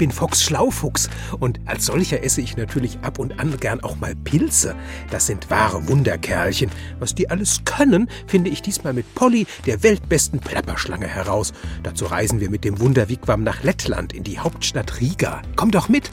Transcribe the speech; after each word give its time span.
Bin 0.00 0.10
Fox 0.10 0.42
Schlaufuchs 0.42 1.10
und 1.40 1.60
als 1.66 1.84
solcher 1.84 2.24
esse 2.24 2.40
ich 2.40 2.56
natürlich 2.56 2.98
ab 3.02 3.18
und 3.18 3.38
an 3.38 3.60
gern 3.60 3.84
auch 3.84 3.96
mal 3.96 4.16
Pilze. 4.16 4.74
Das 5.10 5.26
sind 5.26 5.50
wahre 5.50 5.88
Wunderkerlchen. 5.88 6.70
Was 6.98 7.14
die 7.14 7.28
alles 7.28 7.66
können, 7.66 8.08
finde 8.26 8.48
ich 8.48 8.62
diesmal 8.62 8.94
mit 8.94 9.14
Polly, 9.14 9.46
der 9.66 9.82
weltbesten 9.82 10.40
Plapperschlange, 10.40 11.06
heraus. 11.06 11.52
Dazu 11.82 12.06
reisen 12.06 12.40
wir 12.40 12.48
mit 12.48 12.64
dem 12.64 12.80
Wunderwigwam 12.80 13.42
nach 13.42 13.62
Lettland 13.62 14.14
in 14.14 14.24
die 14.24 14.38
Hauptstadt 14.38 15.02
Riga. 15.02 15.42
Komm 15.54 15.70
doch 15.70 15.90
mit! 15.90 16.10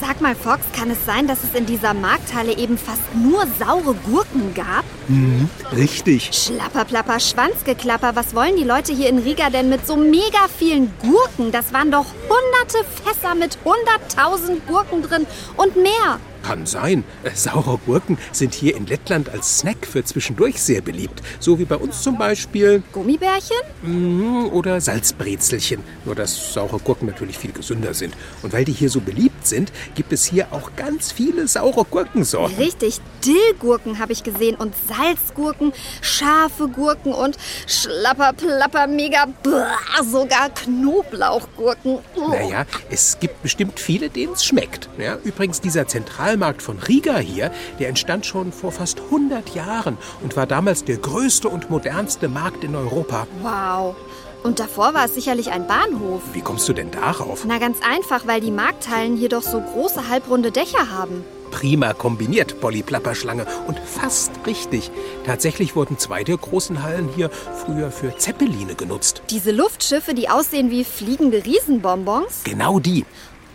Sag 0.00 0.22
mal, 0.22 0.34
Fox, 0.34 0.62
kann 0.74 0.90
es 0.90 1.04
sein, 1.04 1.26
dass 1.26 1.44
es 1.44 1.54
in 1.54 1.66
dieser 1.66 1.92
Markthalle 1.92 2.56
eben 2.56 2.78
fast 2.78 3.02
nur 3.14 3.46
saure 3.58 3.94
Gurken 3.94 4.54
gab? 4.54 4.86
Mhm, 5.08 5.48
richtig. 5.74 6.30
Schlapperplapper, 6.32 7.18
Schwanzgeklapper, 7.18 8.14
was 8.14 8.34
wollen 8.34 8.56
die 8.56 8.64
Leute 8.64 8.92
hier 8.94 9.08
in 9.08 9.18
Riga 9.18 9.48
denn 9.48 9.70
mit 9.70 9.86
so 9.86 9.96
mega 9.96 10.46
vielen 10.58 10.92
Gurken? 11.00 11.50
Das 11.50 11.72
waren 11.72 11.90
doch 11.90 12.04
hunderte 12.28 12.84
Fässer 13.02 13.34
mit 13.34 13.56
hunderttausend 13.64 14.66
Gurken 14.66 15.02
drin 15.02 15.26
und 15.56 15.76
mehr. 15.76 16.20
Kann 16.42 16.66
sein. 16.66 17.04
Äh, 17.24 17.30
Saure 17.34 17.78
Gurken 17.84 18.16
sind 18.32 18.54
hier 18.54 18.76
in 18.76 18.86
Lettland 18.86 19.28
als 19.28 19.58
Snack 19.58 19.86
für 19.90 20.04
zwischendurch 20.04 20.62
sehr 20.62 20.80
beliebt. 20.80 21.20
So 21.40 21.58
wie 21.58 21.64
bei 21.64 21.76
uns 21.76 22.00
zum 22.02 22.16
Beispiel 22.16 22.82
Gummibärchen? 22.92 23.56
Mhm, 23.82 24.46
Oder 24.52 24.80
Salzbrezelchen. 24.80 25.82
Nur 26.04 26.14
dass 26.14 26.52
saure 26.54 26.78
Gurken 26.78 27.06
natürlich 27.08 27.36
viel 27.36 27.52
gesünder 27.52 27.92
sind. 27.92 28.14
Und 28.42 28.52
weil 28.52 28.64
die 28.64 28.72
hier 28.72 28.88
so 28.88 29.00
beliebt 29.00 29.27
sind, 29.48 29.72
gibt 29.94 30.12
es 30.12 30.24
hier 30.24 30.48
auch 30.52 30.70
ganz 30.76 31.12
viele 31.12 31.48
saure 31.48 31.84
Gurkensorten. 31.84 32.56
Richtig, 32.56 33.00
Dillgurken 33.24 33.98
habe 33.98 34.12
ich 34.12 34.22
gesehen 34.22 34.56
und 34.56 34.74
Salzgurken, 34.88 35.72
scharfe 36.00 36.68
Gurken 36.68 37.12
und 37.12 37.36
Schlapperplapper, 37.66 38.86
mega, 38.86 39.26
brrr, 39.42 40.04
sogar 40.04 40.50
Knoblauchgurken. 40.50 41.98
Oh. 42.16 42.28
Naja, 42.28 42.64
es 42.90 43.18
gibt 43.20 43.42
bestimmt 43.42 43.80
viele, 43.80 44.10
denen 44.10 44.34
es 44.34 44.44
schmeckt. 44.44 44.88
Ja, 44.98 45.18
übrigens, 45.24 45.60
dieser 45.60 45.86
Zentralmarkt 45.86 46.62
von 46.62 46.78
Riga 46.78 47.18
hier, 47.18 47.50
der 47.78 47.88
entstand 47.88 48.26
schon 48.26 48.52
vor 48.52 48.72
fast 48.72 49.00
100 49.00 49.54
Jahren 49.54 49.98
und 50.22 50.36
war 50.36 50.46
damals 50.46 50.84
der 50.84 50.98
größte 50.98 51.48
und 51.48 51.70
modernste 51.70 52.28
Markt 52.28 52.64
in 52.64 52.74
Europa. 52.74 53.26
Wow. 53.42 53.96
Und 54.42 54.60
davor 54.60 54.94
war 54.94 55.04
es 55.04 55.14
sicherlich 55.14 55.50
ein 55.50 55.66
Bahnhof. 55.66 56.22
Wie 56.32 56.40
kommst 56.40 56.68
du 56.68 56.72
denn 56.72 56.90
darauf? 56.90 57.44
Na 57.44 57.58
ganz 57.58 57.78
einfach, 57.82 58.26
weil 58.26 58.40
die 58.40 58.50
Markthallen 58.50 59.16
hier 59.16 59.28
doch 59.28 59.42
so 59.42 59.60
große 59.60 60.08
halbrunde 60.08 60.52
Dächer 60.52 60.90
haben. 60.90 61.24
Prima 61.50 61.92
kombiniert, 61.94 62.60
Polly 62.60 62.82
Plapperschlange. 62.82 63.46
Und 63.66 63.78
fast 63.78 64.30
richtig. 64.46 64.90
Tatsächlich 65.24 65.74
wurden 65.74 65.98
zwei 65.98 66.24
der 66.24 66.36
großen 66.36 66.82
Hallen 66.82 67.08
hier 67.14 67.30
früher 67.30 67.90
für 67.90 68.16
Zeppeline 68.16 68.74
genutzt. 68.74 69.22
Diese 69.30 69.50
Luftschiffe, 69.50 70.14
die 70.14 70.28
aussehen 70.28 70.70
wie 70.70 70.84
fliegende 70.84 71.44
Riesenbonbons. 71.44 72.44
Genau 72.44 72.78
die. 72.78 73.04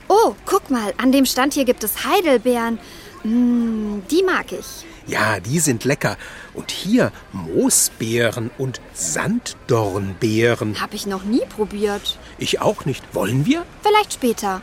Oh, 0.10 0.34
guck 0.46 0.70
mal, 0.70 0.94
an 0.98 1.12
dem 1.12 1.26
Stand 1.26 1.54
hier 1.54 1.66
gibt 1.66 1.84
es 1.84 2.06
Heidelbeeren. 2.06 2.80
Mm, 3.24 4.02
die 4.12 4.24
mag 4.24 4.52
ich. 4.52 4.86
Ja, 5.06 5.40
die 5.40 5.60
sind 5.60 5.84
lecker. 5.84 6.18
Und 6.54 6.72
hier 6.72 7.12
Moosbeeren 7.32 8.52
und 8.58 8.80
Sanddornbeeren. 8.94 10.80
Hab 10.80 10.94
ich 10.94 11.06
noch 11.06 11.24
nie 11.24 11.44
probiert. 11.46 12.18
Ich 12.38 12.62
auch 12.62 12.86
nicht. 12.86 13.04
Wollen 13.14 13.46
wir? 13.46 13.66
Vielleicht 13.82 14.14
später. 14.14 14.62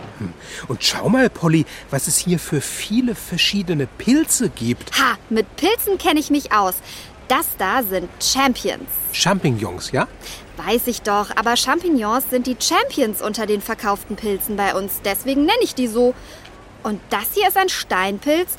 Und 0.69 0.83
schau 0.83 1.09
mal, 1.09 1.29
Polly, 1.29 1.67
was 1.91 2.07
es 2.07 2.17
hier 2.17 2.39
für 2.39 2.61
viele 2.61 3.15
verschiedene 3.15 3.87
Pilze 3.87 4.49
gibt. 4.49 4.99
Ha, 4.99 5.19
mit 5.29 5.57
Pilzen 5.57 5.99
kenne 5.99 6.21
ich 6.21 6.31
mich 6.31 6.53
aus. 6.53 6.75
Das 7.29 7.47
da 7.59 7.83
sind 7.83 8.09
Champions. 8.21 8.89
Champignons, 9.13 9.93
ja? 9.93 10.09
Weiß 10.57 10.87
ich 10.87 11.03
doch, 11.03 11.31
aber 11.37 11.57
Champignons 11.57 12.29
sind 12.29 12.47
die 12.47 12.57
Champions 12.59 13.23
unter 13.23 13.47
den 13.47 13.61
verkauften 13.61 14.17
Pilzen 14.17 14.57
bei 14.57 14.75
uns. 14.75 15.01
Deswegen 15.05 15.43
nenne 15.43 15.63
ich 15.63 15.75
die 15.75 15.87
so. 15.87 16.15
Und 16.83 17.01
das 17.11 17.35
hier 17.35 17.49
ist 17.49 17.57
ein 17.57 17.69
Steinpilz. 17.69 18.57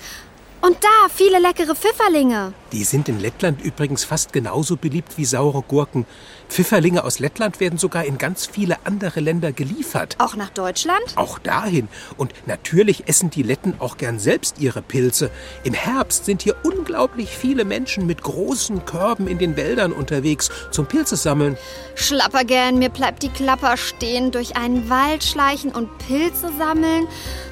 Und 0.62 0.78
da 0.84 1.10
viele 1.10 1.40
leckere 1.40 1.76
Pfifferlinge. 1.76 2.54
Die 2.72 2.84
sind 2.84 3.10
in 3.10 3.20
Lettland 3.20 3.62
übrigens 3.64 4.04
fast 4.04 4.32
genauso 4.32 4.78
beliebt 4.78 5.18
wie 5.18 5.26
saure 5.26 5.64
Gurken. 5.64 6.06
Pfifferlinge 6.52 7.06
aus 7.06 7.20
Lettland 7.20 7.62
werden 7.62 7.80
sogar 7.80 8.04
in 8.04 8.18
ganz 8.18 8.46
viele 8.46 8.76
andere 8.84 9.22
Länder 9.22 9.54
geliefert. 9.54 10.18
Auch 10.20 10.36
nach 10.36 10.50
Deutschland? 10.50 11.02
Auch 11.16 11.40
dahin. 11.40 11.88
Und 12.18 12.34
natürlich 12.46 13.08
essen 13.08 13.30
die 13.30 13.42
Letten 13.42 13.76
auch 13.80 13.96
gern 13.96 14.20
selbst 14.20 14.60
ihre 14.60 14.82
Pilze. 14.82 15.32
Im 15.64 15.74
Herbst 15.74 16.26
sind 16.26 16.42
hier 16.42 16.58
unglaublich 16.64 17.30
viele 17.30 17.64
Menschen 17.64 18.06
mit 18.06 18.22
großen 18.22 18.84
Körben 18.84 19.28
in 19.28 19.38
den 19.38 19.56
Wäldern 19.56 19.94
unterwegs 19.94 20.52
zum 20.72 20.88
Pilze 20.88 21.16
sammeln. 21.16 21.58
Schlapper 21.96 22.44
gern, 22.44 22.80
mir 22.80 22.90
bleibt 22.90 23.24
die 23.24 23.30
Klapper 23.30 23.78
stehen, 23.78 24.32
durch 24.32 24.58
einen 24.58 24.90
Wald 24.90 25.24
schleichen 25.24 25.72
und 25.72 25.98
Pilze 26.00 26.52
sammeln. 26.58 27.08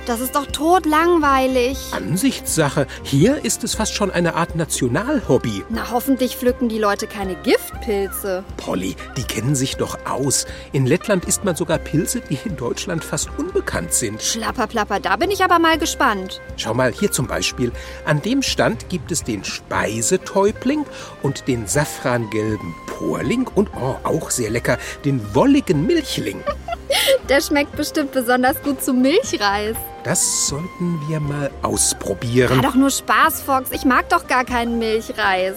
Das 0.08 0.20
ist 0.20 0.36
doch 0.36 0.48
totlangweilig. 0.48 1.78
Ansichtssache. 1.92 2.86
Hier 3.04 3.46
ist 3.46 3.64
es 3.64 3.76
fast 3.76 3.94
schon 3.94 4.12
eine 4.12 4.36
Art 4.36 4.58
Nationalhobby. 4.58 5.64
Na, 5.70 5.92
hoffentlich 5.92 6.36
pflücken 6.36 6.68
die 6.68 6.80
Leute 6.80 7.08
keine 7.08 7.36
Giftpilze. 7.36 8.44
Polly, 8.58 8.89
die 9.18 9.24
kennen 9.24 9.56
sich 9.56 9.76
doch 9.76 9.98
aus. 10.06 10.46
In 10.72 10.86
Lettland 10.86 11.26
isst 11.26 11.44
man 11.44 11.56
sogar 11.56 11.78
Pilze, 11.78 12.22
die 12.22 12.38
in 12.46 12.56
Deutschland 12.56 13.04
fast 13.04 13.30
unbekannt 13.38 13.94
sind. 13.94 14.22
Schlapperplapper, 14.22 15.00
da 15.00 15.16
bin 15.16 15.32
ich 15.32 15.44
aber 15.44 15.60
mal 15.60 15.78
gespannt. 15.78 16.42
Schau 16.58 16.74
mal, 16.74 16.92
hier 16.92 17.12
zum 17.12 17.28
Beispiel. 17.28 17.72
An 18.06 18.22
dem 18.22 18.42
Stand 18.42 18.90
gibt 18.90 19.12
es 19.12 19.24
den 19.24 19.44
Speisetäubling 19.44 20.86
und 21.24 21.48
den 21.48 21.68
safrangelben 21.68 22.76
Porling 22.88 23.48
und, 23.56 23.70
oh, 23.76 23.96
auch 24.04 24.30
sehr 24.30 24.50
lecker, 24.50 24.78
den 25.06 25.34
wolligen 25.34 25.86
Milchling. 25.86 26.44
Der 27.30 27.42
schmeckt 27.42 27.76
bestimmt 27.76 28.12
besonders 28.12 28.62
gut 28.64 28.84
zu 28.84 28.94
Milchreis. 28.94 29.76
Das 30.04 30.48
sollten 30.48 31.00
wir 31.08 31.20
mal 31.20 31.52
War 31.62 31.70
ausprobieren. 31.70 32.62
doch 32.62 32.76
nur 32.76 32.90
Spaß, 32.90 33.42
Fox. 33.42 33.70
Ich 33.72 33.86
mag 33.86 34.10
doch 34.10 34.28
gar 34.28 34.46
keinen 34.46 34.80
Milchreis. 34.80 35.56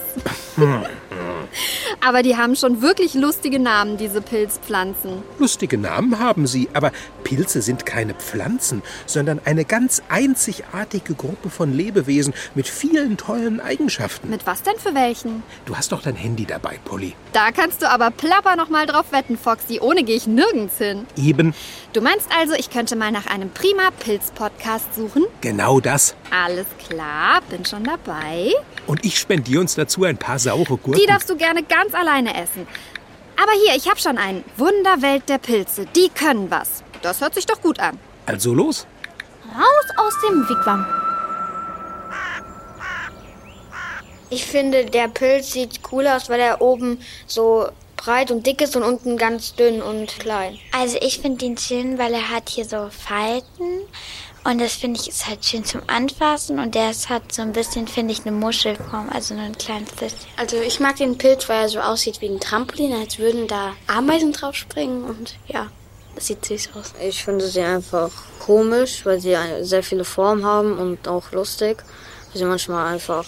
Aber 2.05 2.21
die 2.21 2.35
haben 2.35 2.55
schon 2.55 2.81
wirklich 2.81 3.13
lustige 3.13 3.59
Namen, 3.59 3.97
diese 3.97 4.21
Pilzpflanzen. 4.21 5.23
Lustige 5.39 5.77
Namen 5.77 6.19
haben 6.19 6.47
sie, 6.47 6.67
aber 6.73 6.91
Pilze 7.23 7.61
sind 7.61 7.85
keine 7.85 8.13
Pflanzen, 8.13 8.81
sondern 9.05 9.39
eine 9.45 9.63
ganz 9.63 10.01
einzigartige 10.09 11.13
Gruppe 11.13 11.49
von 11.49 11.73
Lebewesen 11.73 12.33
mit 12.55 12.67
vielen 12.67 13.15
tollen 13.17 13.61
Eigenschaften. 13.61 14.29
Mit 14.29 14.45
was 14.45 14.63
denn 14.63 14.77
für 14.77 14.93
welchen? 14.93 15.43
Du 15.65 15.75
hast 15.77 15.91
doch 15.93 16.01
dein 16.01 16.15
Handy 16.15 16.45
dabei, 16.45 16.77
Polly. 16.83 17.13
Da 17.31 17.51
kannst 17.51 17.81
du 17.81 17.89
aber 17.89 18.11
plapper 18.11 18.55
noch 18.55 18.69
mal 18.69 18.85
drauf 18.85 19.05
wetten, 19.11 19.37
Foxy. 19.37 19.79
Ohne 19.79 20.03
gehe 20.03 20.17
ich 20.17 20.27
nirgends 20.27 20.77
hin. 20.77 21.05
Eben 21.15 21.53
Du 21.93 22.01
meinst 22.01 22.27
also, 22.35 22.55
ich 22.55 22.71
könnte 22.71 22.95
mal 22.95 23.11
nach 23.11 23.27
einem 23.27 23.51
prima 23.51 23.91
Pilz-Podcast 23.99 24.95
suchen? 24.95 25.25
genau 25.41 25.79
das. 25.79 26.15
Alles 26.31 26.65
klar, 26.87 27.41
bin 27.51 27.63
schon 27.65 27.83
dabei. 27.83 28.51
Und 28.87 29.05
ich 29.05 29.19
spendiere 29.19 29.61
uns 29.61 29.75
dazu 29.75 30.03
ein 30.03 30.17
paar 30.17 30.39
saure 30.39 30.77
Gurken. 30.77 30.99
Die 30.99 31.05
darfst 31.05 31.29
du 31.29 31.35
gerne 31.37 31.61
ganz 31.61 31.92
alleine 31.93 32.35
essen. 32.35 32.67
Aber 33.41 33.51
hier, 33.65 33.75
ich 33.75 33.89
habe 33.89 33.99
schon 33.99 34.17
einen. 34.17 34.43
Wunderwelt 34.57 35.27
der 35.27 35.37
Pilze. 35.37 35.85
Die 35.95 36.09
können 36.09 36.51
was. 36.51 36.83
Das 37.01 37.21
hört 37.21 37.33
sich 37.35 37.45
doch 37.45 37.61
gut 37.61 37.79
an. 37.79 37.99
Also 38.25 38.53
los. 38.53 38.87
Raus 39.45 39.97
aus 39.97 40.13
dem 40.27 40.47
Wigwam. 40.47 40.85
Ich 44.29 44.45
finde, 44.45 44.85
der 44.85 45.09
Pilz 45.09 45.51
sieht 45.51 45.81
cool 45.91 46.07
aus, 46.07 46.29
weil 46.29 46.39
er 46.39 46.61
oben 46.61 46.99
so 47.27 47.67
breit 47.97 48.31
und 48.31 48.47
dick 48.47 48.61
ist 48.61 48.75
und 48.75 48.83
unten 48.83 49.17
ganz 49.17 49.53
dünn 49.53 49.81
und 49.81 50.19
klein. 50.19 50.57
Also 50.71 50.97
ich 51.01 51.19
finde 51.19 51.45
ihn 51.45 51.57
schön, 51.57 51.97
weil 51.99 52.13
er 52.13 52.29
hat 52.29 52.49
hier 52.49 52.65
so 52.65 52.89
Falten 52.89 53.81
und 54.43 54.59
das 54.59 54.73
finde 54.73 54.99
ich 54.99 55.09
ist 55.09 55.27
halt 55.27 55.45
schön 55.45 55.63
zum 55.63 55.81
Anfassen 55.87 56.59
und 56.59 56.75
der 56.75 56.91
ist, 56.91 57.09
hat 57.09 57.31
so 57.31 57.41
ein 57.41 57.53
bisschen, 57.53 57.87
finde 57.87 58.13
ich, 58.13 58.25
eine 58.25 58.31
Muschelform, 58.31 59.09
also 59.09 59.33
nur 59.33 59.43
ein 59.43 59.57
kleines 59.57 59.91
bisschen. 59.91 60.19
Also 60.37 60.57
ich 60.57 60.79
mag 60.79 60.97
den 60.97 61.17
Pilz, 61.17 61.47
weil 61.49 61.63
er 61.63 61.69
so 61.69 61.79
aussieht 61.79 62.21
wie 62.21 62.27
ein 62.27 62.39
Trampolin, 62.39 62.93
als 62.93 63.19
würden 63.19 63.47
da 63.47 63.73
Ameisen 63.87 64.33
drauf 64.33 64.55
springen 64.55 65.03
und 65.03 65.35
ja, 65.47 65.69
das 66.15 66.27
sieht 66.27 66.45
süß 66.45 66.69
aus. 66.75 66.93
Ich 67.01 67.23
finde 67.23 67.47
sie 67.47 67.61
einfach 67.61 68.11
komisch, 68.39 69.05
weil 69.05 69.19
sie 69.19 69.35
sehr 69.61 69.83
viele 69.83 70.03
Formen 70.03 70.45
haben 70.45 70.77
und 70.77 71.07
auch 71.07 71.31
lustig. 71.31 71.83
Weil 72.31 72.39
sie 72.39 72.45
manchmal 72.45 72.93
einfach 72.93 73.25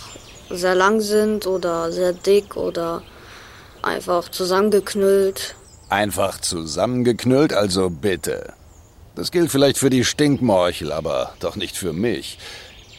sehr 0.50 0.76
lang 0.76 1.02
sind 1.02 1.48
oder 1.48 1.92
sehr 1.92 2.14
dick 2.14 2.56
oder 2.56 3.02
einfach 3.82 4.30
zusammengeknüllt. 4.30 5.56
Einfach 5.90 6.40
zusammengeknüllt, 6.42 7.54
also 7.54 7.90
bitte. 7.90 8.54
Das 9.16 9.32
gilt 9.32 9.50
vielleicht 9.50 9.78
für 9.78 9.90
die 9.90 10.04
Stinkmorchel, 10.04 10.92
aber 10.92 11.34
doch 11.40 11.56
nicht 11.56 11.78
für 11.78 11.94
mich. 11.94 12.38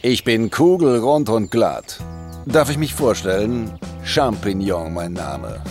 Ich 0.01 0.23
bin 0.23 0.49
kugelrund 0.49 1.29
und 1.29 1.51
glatt. 1.51 1.99
Darf 2.47 2.71
ich 2.71 2.77
mich 2.79 2.95
vorstellen? 2.95 3.77
Champignon 4.03 4.93
mein 4.93 5.13
Name. 5.13 5.61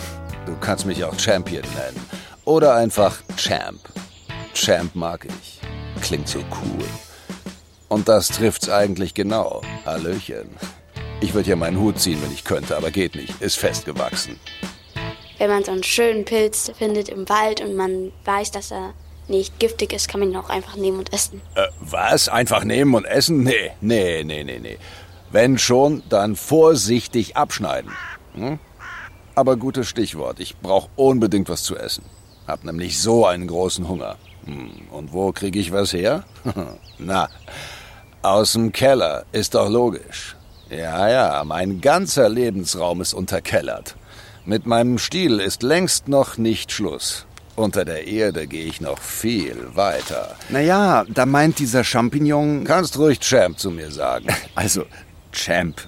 Du 0.45 0.55
kannst 0.61 0.85
mich 0.85 1.03
auch 1.03 1.19
Champion 1.19 1.63
nennen. 1.75 1.99
Oder 2.45 2.75
einfach 2.75 3.17
Champ. 3.35 3.79
Champ 4.53 4.95
mag 4.95 5.25
ich. 5.25 5.59
Klingt 6.01 6.29
so 6.29 6.39
cool. 6.39 6.85
Und 7.89 8.07
das 8.07 8.29
trifft's 8.29 8.69
eigentlich 8.69 9.13
genau. 9.13 9.61
Hallöchen. 9.85 10.49
Ich 11.19 11.33
würde 11.33 11.49
ja 11.49 11.55
meinen 11.57 11.79
Hut 11.79 11.99
ziehen, 11.99 12.21
wenn 12.21 12.31
ich 12.31 12.45
könnte, 12.45 12.77
aber 12.77 12.91
geht 12.91 13.15
nicht. 13.15 13.41
Ist 13.41 13.57
festgewachsen. 13.57 14.39
Wenn 15.39 15.49
man 15.49 15.65
so 15.65 15.71
einen 15.71 15.83
schönen 15.83 16.23
Pilz 16.23 16.71
findet 16.77 17.09
im 17.09 17.27
Wald 17.27 17.59
und 17.59 17.75
man 17.75 18.13
weiß, 18.23 18.51
dass 18.51 18.71
er 18.71 18.93
nicht 19.29 19.59
giftig 19.59 19.93
ist, 19.93 20.07
kann 20.07 20.19
man 20.19 20.31
ihn 20.31 20.37
auch 20.37 20.49
einfach 20.49 20.75
nehmen 20.75 20.99
und 20.99 21.13
essen. 21.13 21.41
Äh, 21.55 21.67
was? 21.79 22.29
Einfach 22.29 22.63
nehmen 22.63 22.93
und 22.95 23.05
essen? 23.05 23.43
Nee, 23.43 23.71
nee, 23.81 24.23
nee, 24.23 24.43
nee, 24.43 24.59
nee. 24.59 24.77
Wenn 25.31 25.57
schon, 25.57 26.03
dann 26.09 26.35
vorsichtig 26.35 27.35
abschneiden. 27.35 27.91
Hm? 28.33 28.59
Aber 29.35 29.57
gutes 29.57 29.87
Stichwort. 29.87 30.39
Ich 30.39 30.57
brauche 30.57 30.89
unbedingt 30.95 31.49
was 31.49 31.63
zu 31.63 31.77
essen. 31.77 32.03
Hab 32.47 32.63
nämlich 32.63 32.99
so 32.99 33.25
einen 33.25 33.47
großen 33.47 33.87
Hunger. 33.87 34.15
Hm. 34.45 34.87
Und 34.91 35.13
wo 35.13 35.31
kriege 35.31 35.59
ich 35.59 35.71
was 35.71 35.93
her? 35.93 36.23
Na, 36.97 37.27
aus 38.21 38.53
dem 38.53 38.71
Keller. 38.71 39.25
Ist 39.31 39.55
doch 39.55 39.69
logisch. 39.69 40.35
Ja, 40.69 41.09
ja, 41.09 41.43
mein 41.45 41.81
ganzer 41.81 42.27
Lebensraum 42.29 43.01
ist 43.01 43.13
unterkellert. 43.13 43.95
Mit 44.45 44.65
meinem 44.65 44.97
Stiel 44.97 45.39
ist 45.39 45.63
längst 45.63 46.07
noch 46.07 46.37
nicht 46.37 46.71
Schluss. 46.71 47.25
Unter 47.57 47.85
der 47.85 48.05
Erde 48.05 48.45
gehe 48.45 48.65
ich 48.65 48.81
noch 48.81 48.99
viel 48.99 49.57
weiter. 49.73 50.35
Naja, 50.49 51.05
da 51.09 51.25
meint 51.25 51.57
dieser 51.57 51.83
Champignon. 51.83 52.65
Kannst 52.65 52.99
ruhig 52.99 53.19
Champ 53.19 53.57
zu 53.57 53.71
mir 53.71 53.89
sagen. 53.89 54.27
Also, 54.55 54.85
Champ. 55.31 55.81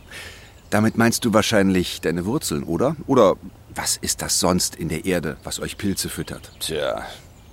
Damit 0.72 0.98
meinst 0.98 1.26
du 1.26 1.34
wahrscheinlich 1.34 2.02
deine 2.02 2.26
Wurzeln, 2.26 2.64
oder? 2.64 2.96
Oder 3.06 3.36
was 3.76 3.98
ist 3.98 4.24
das 4.24 4.40
sonst 4.40 4.76
in 4.78 4.90
der 4.90 5.06
Erde, 5.06 5.38
was 5.44 5.60
euch 5.60 5.78
Pilze 5.78 6.10
füttert? 6.10 6.52
Tja, 6.60 7.04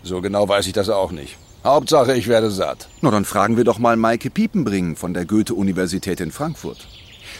so 0.02 0.22
genau 0.22 0.48
weiß 0.48 0.66
ich 0.66 0.72
das 0.72 0.88
auch 0.88 1.12
nicht. 1.12 1.36
Hauptsache, 1.62 2.14
ich 2.14 2.26
werde 2.26 2.50
satt. 2.50 2.88
Na, 3.02 3.10
dann 3.10 3.26
fragen 3.26 3.58
wir 3.58 3.64
doch 3.64 3.78
mal 3.78 3.96
Maike 3.96 4.30
Piepenbring 4.30 4.96
von 4.96 5.12
der 5.12 5.26
Goethe-Universität 5.26 6.20
in 6.20 6.30
Frankfurt. 6.32 6.88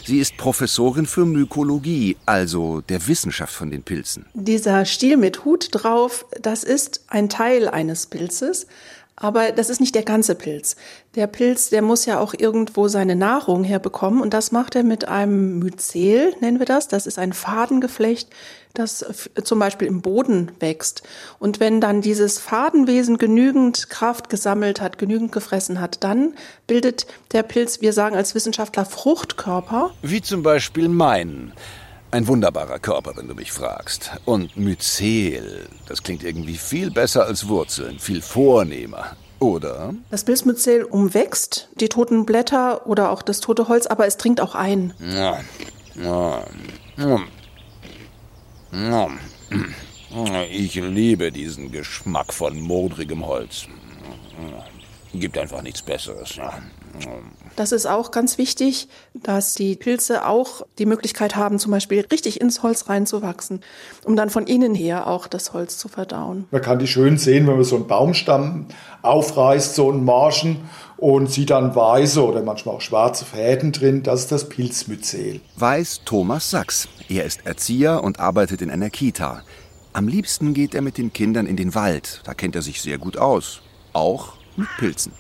Sie 0.07 0.21
ist 0.21 0.37
Professorin 0.37 1.05
für 1.05 1.27
Mykologie, 1.27 2.17
also 2.27 2.81
der 2.81 3.09
Wissenschaft 3.09 3.53
von 3.53 3.73
den 3.73 3.83
Pilzen. 3.83 4.25
Dieser 4.35 4.85
Stiel 4.85 5.17
mit 5.17 5.45
Hut 5.45 5.71
drauf, 5.73 6.27
das 6.41 6.63
ist 6.63 7.01
ein 7.09 7.29
Teil 7.29 7.69
eines 7.69 8.07
Pilzes, 8.07 8.69
aber 9.17 9.51
das 9.51 9.71
ist 9.71 9.81
nicht 9.81 9.95
der 9.95 10.03
ganze 10.03 10.35
Pilz. 10.35 10.77
Der 11.15 11.27
Pilz, 11.27 11.71
der 11.71 11.81
muss 11.81 12.05
ja 12.05 12.21
auch 12.21 12.35
irgendwo 12.37 12.87
seine 12.89 13.17
Nahrung 13.17 13.65
herbekommen 13.65 14.21
und 14.21 14.35
das 14.35 14.53
macht 14.53 14.77
er 14.77 14.85
mit 14.85 15.09
einem 15.09 15.59
Myzel, 15.59 16.35
nennen 16.41 16.59
wir 16.59 16.67
das. 16.67 16.87
Das 16.89 17.07
ist 17.07 17.19
ein 17.19 17.33
Fadengeflecht, 17.33 18.29
das 18.75 19.07
zum 19.43 19.59
Beispiel 19.59 19.89
im 19.89 20.03
Boden 20.03 20.53
wächst. 20.61 21.03
Und 21.39 21.61
wenn 21.61 21.81
dann 21.81 22.03
dieses 22.03 22.39
Fadenwesen 22.39 23.17
genügend 23.17 23.89
Kraft 23.89 24.29
gesammelt 24.29 24.83
hat, 24.83 24.99
genügend 24.99 25.33
gefressen 25.33 25.81
hat, 25.81 26.05
dann 26.05 26.35
bildet 26.67 27.07
der 27.33 27.43
Pilz, 27.43 27.81
wir 27.81 27.95
sagen 27.95 28.17
als 28.17 28.35
Wissenschaftler, 28.35 28.85
Fruchtkörper. 28.85 29.93
Wie 30.03 30.21
zum 30.21 30.43
Beispiel 30.43 30.91
meinen. 30.91 31.55
Ein 32.11 32.27
wunderbarer 32.29 32.79
Körper, 32.79 33.17
wenn 33.17 33.29
du 33.29 33.35
mich 33.35 33.53
fragst. 33.53 34.13
Und 34.25 34.57
Myzel, 34.57 35.69
das 35.87 36.03
klingt 36.03 36.23
irgendwie 36.23 36.57
viel 36.57 36.91
besser 36.91 37.27
als 37.27 37.49
Wurzeln, 37.49 37.99
viel 37.99 38.23
vornehmer. 38.23 39.17
Oder? 39.39 39.95
Das 40.11 40.25
Pilzmyzel 40.25 40.85
umwächst 40.85 41.69
die 41.79 41.89
toten 41.89 42.25
Blätter 42.25 42.87
oder 42.87 43.11
auch 43.11 43.23
das 43.23 43.41
tote 43.41 43.69
Holz, 43.69 43.87
aber 43.87 44.07
es 44.07 44.17
dringt 44.17 44.41
auch 44.41 44.55
ein. 44.55 44.95
Ja. 45.01 45.41
Ja. 45.95 46.45
Ja. 48.73 49.11
Ich 50.51 50.75
liebe 50.77 51.33
diesen 51.33 51.71
Geschmack 51.71 52.33
von 52.33 52.59
modrigem 52.61 53.27
Holz. 53.27 53.67
Gibt 55.19 55.39
einfach 55.39 55.63
nichts 55.63 55.83
Besseres. 55.83 56.39
Das 57.57 57.73
ist 57.73 57.87
auch 57.87 58.11
ganz 58.11 58.39
wichtig, 58.39 58.89
dass 59.15 59.55
die 59.55 59.77
Pilze 59.77 60.27
auch 60.27 60.67
die 60.79 60.87
Möglichkeit 60.87 61.37
haben, 61.37 61.59
zum 61.59 61.73
Beispiel 61.73 62.07
richtig 62.11 62.41
ins 62.41 62.63
Holz 62.63 62.89
reinzuwachsen, 62.89 63.61
um 64.05 64.17
dann 64.17 64.31
von 64.31 64.47
innen 64.47 64.75
her 64.75 65.07
auch 65.07 65.27
das 65.27 65.53
Holz 65.53 65.79
zu 65.79 65.89
verdauen. 65.89 66.47
Man 66.51 66.63
kann 66.63 66.79
die 66.79 66.87
schön 66.87 67.19
sehen, 67.19 67.47
wenn 67.47 67.57
man 67.57 67.65
so 67.65 67.77
einen 67.77 67.87
Baumstamm 67.87 68.67
aufreißt, 69.03 69.75
so 69.75 69.91
einen 69.91 70.05
Marschen 70.05 70.69
und 70.97 71.31
sieht 71.31 71.51
dann 71.51 71.75
weiße 71.75 72.25
oder 72.25 72.43
manchmal 72.43 72.77
auch 72.77 72.81
schwarze 72.81 73.25
Fäden 73.25 73.73
drin. 73.73 74.03
Das 74.03 74.21
ist 74.21 74.33
das 74.33 74.49
Pilzmyzel. 74.49 75.41
Weiß 75.57 76.03
Thomas 76.05 76.51
Sachs. 76.51 76.89
Er 77.09 77.25
ist 77.25 77.47
Erzieher 77.47 78.03
und 78.05 78.21
arbeitet 78.21 78.63
in 78.63 78.71
einer 78.71 78.91
Kita. 78.91 79.43
Am 79.93 80.09
liebsten 80.09 80.53
geht 80.53 80.75
er 80.75 80.83
mit 80.83 80.99
den 80.99 81.13
Kindern 81.13 81.47
in 81.47 81.57
den 81.57 81.75
Wald. 81.75 82.21
Da 82.25 82.35
kennt 82.35 82.55
er 82.55 82.63
sich 82.63 82.83
sehr 82.83 82.99
gut 82.99 83.17
aus. 83.17 83.63
Auch 83.95 84.35
mit 84.57 84.69
Pilzen. 84.79 85.13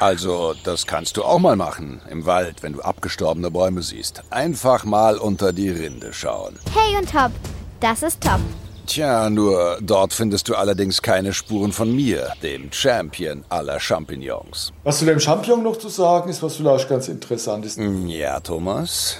Also, 0.00 0.54
das 0.64 0.86
kannst 0.86 1.16
du 1.16 1.22
auch 1.22 1.38
mal 1.38 1.54
machen 1.54 2.02
im 2.10 2.26
Wald, 2.26 2.62
wenn 2.62 2.72
du 2.72 2.82
abgestorbene 2.82 3.52
Bäume 3.52 3.82
siehst. 3.82 4.22
Einfach 4.30 4.84
mal 4.84 5.16
unter 5.16 5.52
die 5.52 5.68
Rinde 5.70 6.12
schauen. 6.12 6.58
Hey 6.74 6.96
und 6.96 7.08
Top, 7.08 7.30
das 7.78 8.02
ist 8.02 8.20
Top. 8.20 8.40
Tja, 8.86 9.30
nur 9.30 9.78
dort 9.80 10.12
findest 10.12 10.48
du 10.48 10.56
allerdings 10.56 11.02
keine 11.02 11.32
Spuren 11.32 11.72
von 11.72 11.94
mir, 11.94 12.32
dem 12.42 12.72
Champion 12.72 13.44
aller 13.48 13.78
Champignons. 13.78 14.72
Was 14.82 14.98
zu 14.98 15.04
dem 15.04 15.20
Champignon 15.20 15.62
noch 15.62 15.76
zu 15.76 15.88
sagen 15.88 16.28
ist, 16.28 16.42
was 16.42 16.56
vielleicht 16.56 16.88
ganz 16.88 17.06
interessant 17.06 17.64
ist. 17.64 17.78
Ja, 17.78 18.40
Thomas. 18.40 19.18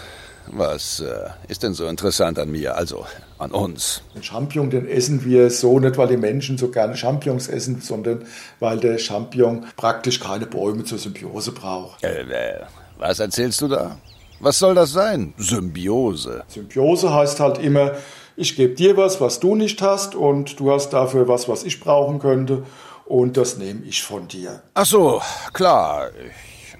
Was 0.48 1.00
äh, 1.00 1.30
ist 1.48 1.62
denn 1.62 1.74
so 1.74 1.86
interessant 1.86 2.38
an 2.38 2.50
mir, 2.50 2.76
also 2.76 3.06
an 3.38 3.52
uns? 3.52 4.02
Den 4.14 4.22
Champignon, 4.22 4.70
den 4.70 4.88
essen 4.88 5.24
wir 5.24 5.50
so 5.50 5.78
nicht, 5.78 5.96
weil 5.96 6.08
die 6.08 6.16
Menschen 6.16 6.58
so 6.58 6.68
gerne 6.68 6.96
Champignons 6.96 7.48
essen, 7.48 7.80
sondern 7.80 8.24
weil 8.60 8.78
der 8.78 8.98
Champignon 8.98 9.66
praktisch 9.76 10.20
keine 10.20 10.46
Bäume 10.46 10.84
zur 10.84 10.98
Symbiose 10.98 11.52
braucht. 11.52 12.02
Äh, 12.02 12.22
äh, 12.22 12.60
was 12.98 13.18
erzählst 13.20 13.60
du 13.60 13.68
da? 13.68 13.96
Was 14.40 14.58
soll 14.58 14.74
das 14.74 14.90
sein? 14.90 15.34
Symbiose. 15.38 16.42
Symbiose 16.48 17.14
heißt 17.14 17.38
halt 17.38 17.58
immer, 17.58 17.92
ich 18.36 18.56
gebe 18.56 18.74
dir 18.74 18.96
was, 18.96 19.20
was 19.20 19.40
du 19.40 19.54
nicht 19.54 19.80
hast, 19.82 20.14
und 20.14 20.58
du 20.58 20.72
hast 20.72 20.90
dafür 20.90 21.28
was, 21.28 21.48
was 21.48 21.62
ich 21.64 21.80
brauchen 21.80 22.18
könnte, 22.18 22.64
und 23.04 23.36
das 23.36 23.58
nehme 23.58 23.84
ich 23.84 24.02
von 24.02 24.26
dir. 24.26 24.62
Ach 24.74 24.86
so, 24.86 25.22
klar. 25.52 26.10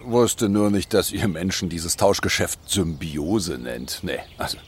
Wusste 0.04 0.48
nur 0.48 0.70
nicht, 0.70 0.94
dass 0.94 1.12
ihr 1.12 1.28
Menschen 1.28 1.68
dieses 1.68 1.96
Tauschgeschäft 1.96 2.58
Symbiose 2.68 3.58
nennt. 3.58 4.00
Nee, 4.02 4.18
also 4.38 4.58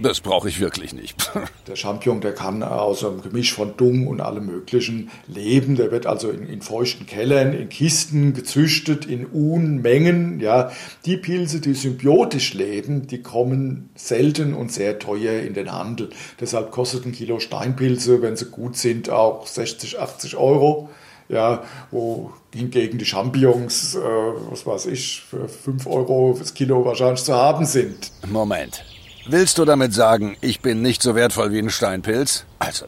das 0.00 0.20
brauche 0.20 0.48
ich 0.48 0.58
wirklich 0.58 0.92
nicht. 0.92 1.30
Der 1.68 1.76
Champignon, 1.76 2.20
der 2.20 2.34
kann 2.34 2.62
aus 2.64 3.04
einem 3.04 3.22
Gemisch 3.22 3.54
von 3.54 3.76
Dung 3.76 4.08
und 4.08 4.20
allem 4.20 4.46
Möglichen 4.46 5.10
leben. 5.28 5.76
Der 5.76 5.92
wird 5.92 6.06
also 6.06 6.30
in, 6.30 6.48
in, 6.48 6.62
feuchten 6.62 7.06
Kellern, 7.06 7.52
in 7.52 7.68
Kisten 7.68 8.34
gezüchtet, 8.34 9.06
in 9.06 9.24
Unmengen. 9.24 10.40
Ja, 10.40 10.72
die 11.06 11.16
Pilze, 11.16 11.60
die 11.60 11.74
symbiotisch 11.74 12.54
leben, 12.54 13.06
die 13.06 13.22
kommen 13.22 13.90
selten 13.94 14.52
und 14.52 14.72
sehr 14.72 14.98
teuer 14.98 15.40
in 15.42 15.54
den 15.54 15.70
Handel. 15.70 16.10
Deshalb 16.40 16.72
kostet 16.72 17.06
ein 17.06 17.12
Kilo 17.12 17.38
Steinpilze, 17.38 18.20
wenn 18.20 18.36
sie 18.36 18.46
gut 18.46 18.76
sind, 18.76 19.10
auch 19.10 19.46
60, 19.46 20.00
80 20.00 20.36
Euro 20.36 20.90
ja, 21.28 21.62
wo 21.90 22.32
hingegen 22.52 22.98
die 22.98 23.04
Champignons, 23.04 23.94
äh, 23.94 23.98
was 23.98 24.66
weiß 24.66 24.86
ich, 24.86 25.22
für 25.28 25.48
5 25.48 25.86
Euro 25.86 26.36
das 26.38 26.54
Kilo 26.54 26.84
wahrscheinlich 26.84 27.24
zu 27.24 27.34
haben 27.34 27.64
sind. 27.66 28.12
Moment. 28.28 28.84
Willst 29.26 29.58
du 29.58 29.64
damit 29.64 29.94
sagen, 29.94 30.36
ich 30.42 30.60
bin 30.60 30.82
nicht 30.82 31.02
so 31.02 31.14
wertvoll 31.14 31.50
wie 31.52 31.58
ein 31.58 31.70
Steinpilz? 31.70 32.44
Also, 32.58 32.86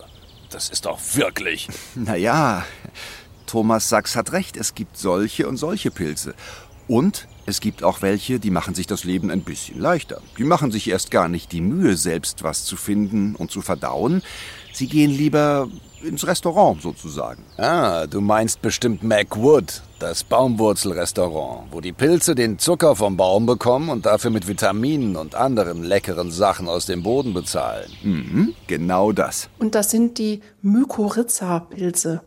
das 0.50 0.68
ist 0.68 0.84
doch 0.84 0.98
wirklich. 1.14 1.68
Naja, 1.94 2.64
Thomas 3.46 3.88
Sachs 3.88 4.16
hat 4.16 4.32
recht, 4.32 4.56
es 4.56 4.74
gibt 4.74 4.98
solche 4.98 5.48
und 5.48 5.56
solche 5.56 5.90
Pilze. 5.90 6.34
Und 6.88 7.26
es 7.46 7.60
gibt 7.60 7.82
auch 7.82 8.02
welche, 8.02 8.38
die 8.38 8.50
machen 8.50 8.74
sich 8.74 8.86
das 8.86 9.04
Leben 9.04 9.30
ein 9.30 9.42
bisschen 9.42 9.80
leichter. 9.80 10.20
Die 10.36 10.44
machen 10.44 10.70
sich 10.70 10.88
erst 10.90 11.10
gar 11.10 11.28
nicht 11.28 11.52
die 11.52 11.60
Mühe, 11.60 11.96
selbst 11.96 12.42
was 12.42 12.64
zu 12.64 12.76
finden 12.76 13.34
und 13.34 13.50
zu 13.50 13.62
verdauen. 13.62 14.22
Sie 14.72 14.88
gehen 14.88 15.10
lieber 15.10 15.68
ins 16.02 16.26
Restaurant 16.26 16.80
sozusagen. 16.82 17.42
Ah, 17.56 18.06
du 18.06 18.20
meinst 18.20 18.62
bestimmt 18.62 19.02
Macwood, 19.02 19.82
das 19.98 20.24
Baumwurzelrestaurant, 20.24 21.68
wo 21.70 21.80
die 21.80 21.92
Pilze 21.92 22.34
den 22.34 22.58
Zucker 22.58 22.96
vom 22.96 23.16
Baum 23.16 23.46
bekommen 23.46 23.88
und 23.88 24.06
dafür 24.06 24.30
mit 24.30 24.46
Vitaminen 24.46 25.16
und 25.16 25.34
anderen 25.34 25.82
leckeren 25.82 26.30
Sachen 26.30 26.68
aus 26.68 26.86
dem 26.86 27.02
Boden 27.02 27.32
bezahlen. 27.32 27.90
Mhm, 28.02 28.54
genau 28.66 29.12
das. 29.12 29.48
Und 29.58 29.74
das 29.74 29.90
sind 29.90 30.18
die 30.18 30.40
Mykorrhiza-Pilze. 30.62 32.22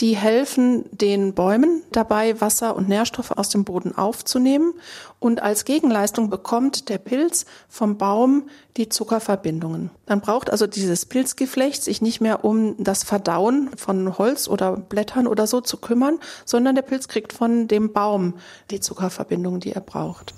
Die 0.00 0.16
helfen 0.16 0.84
den 0.90 1.34
Bäumen 1.34 1.82
dabei, 1.92 2.40
Wasser 2.40 2.74
und 2.74 2.88
Nährstoffe 2.88 3.30
aus 3.30 3.48
dem 3.48 3.64
Boden 3.64 3.96
aufzunehmen. 3.96 4.74
Und 5.20 5.40
als 5.40 5.64
Gegenleistung 5.64 6.30
bekommt 6.30 6.88
der 6.88 6.98
Pilz 6.98 7.46
vom 7.68 7.96
Baum 7.96 8.48
die 8.76 8.88
Zuckerverbindungen. 8.88 9.90
Dann 10.06 10.20
braucht 10.20 10.50
also 10.50 10.66
dieses 10.66 11.06
Pilzgeflecht 11.06 11.84
sich 11.84 12.02
nicht 12.02 12.20
mehr 12.20 12.44
um 12.44 12.74
das 12.82 13.04
Verdauen 13.04 13.70
von 13.76 14.18
Holz 14.18 14.48
oder 14.48 14.76
Blättern 14.76 15.28
oder 15.28 15.46
so 15.46 15.60
zu 15.60 15.76
kümmern, 15.76 16.18
sondern 16.44 16.74
der 16.74 16.82
Pilz 16.82 17.06
kriegt 17.06 17.32
von 17.32 17.68
dem 17.68 17.92
Baum 17.92 18.34
die 18.72 18.80
Zuckerverbindungen, 18.80 19.60
die 19.60 19.72
er 19.72 19.80
braucht. 19.80 20.34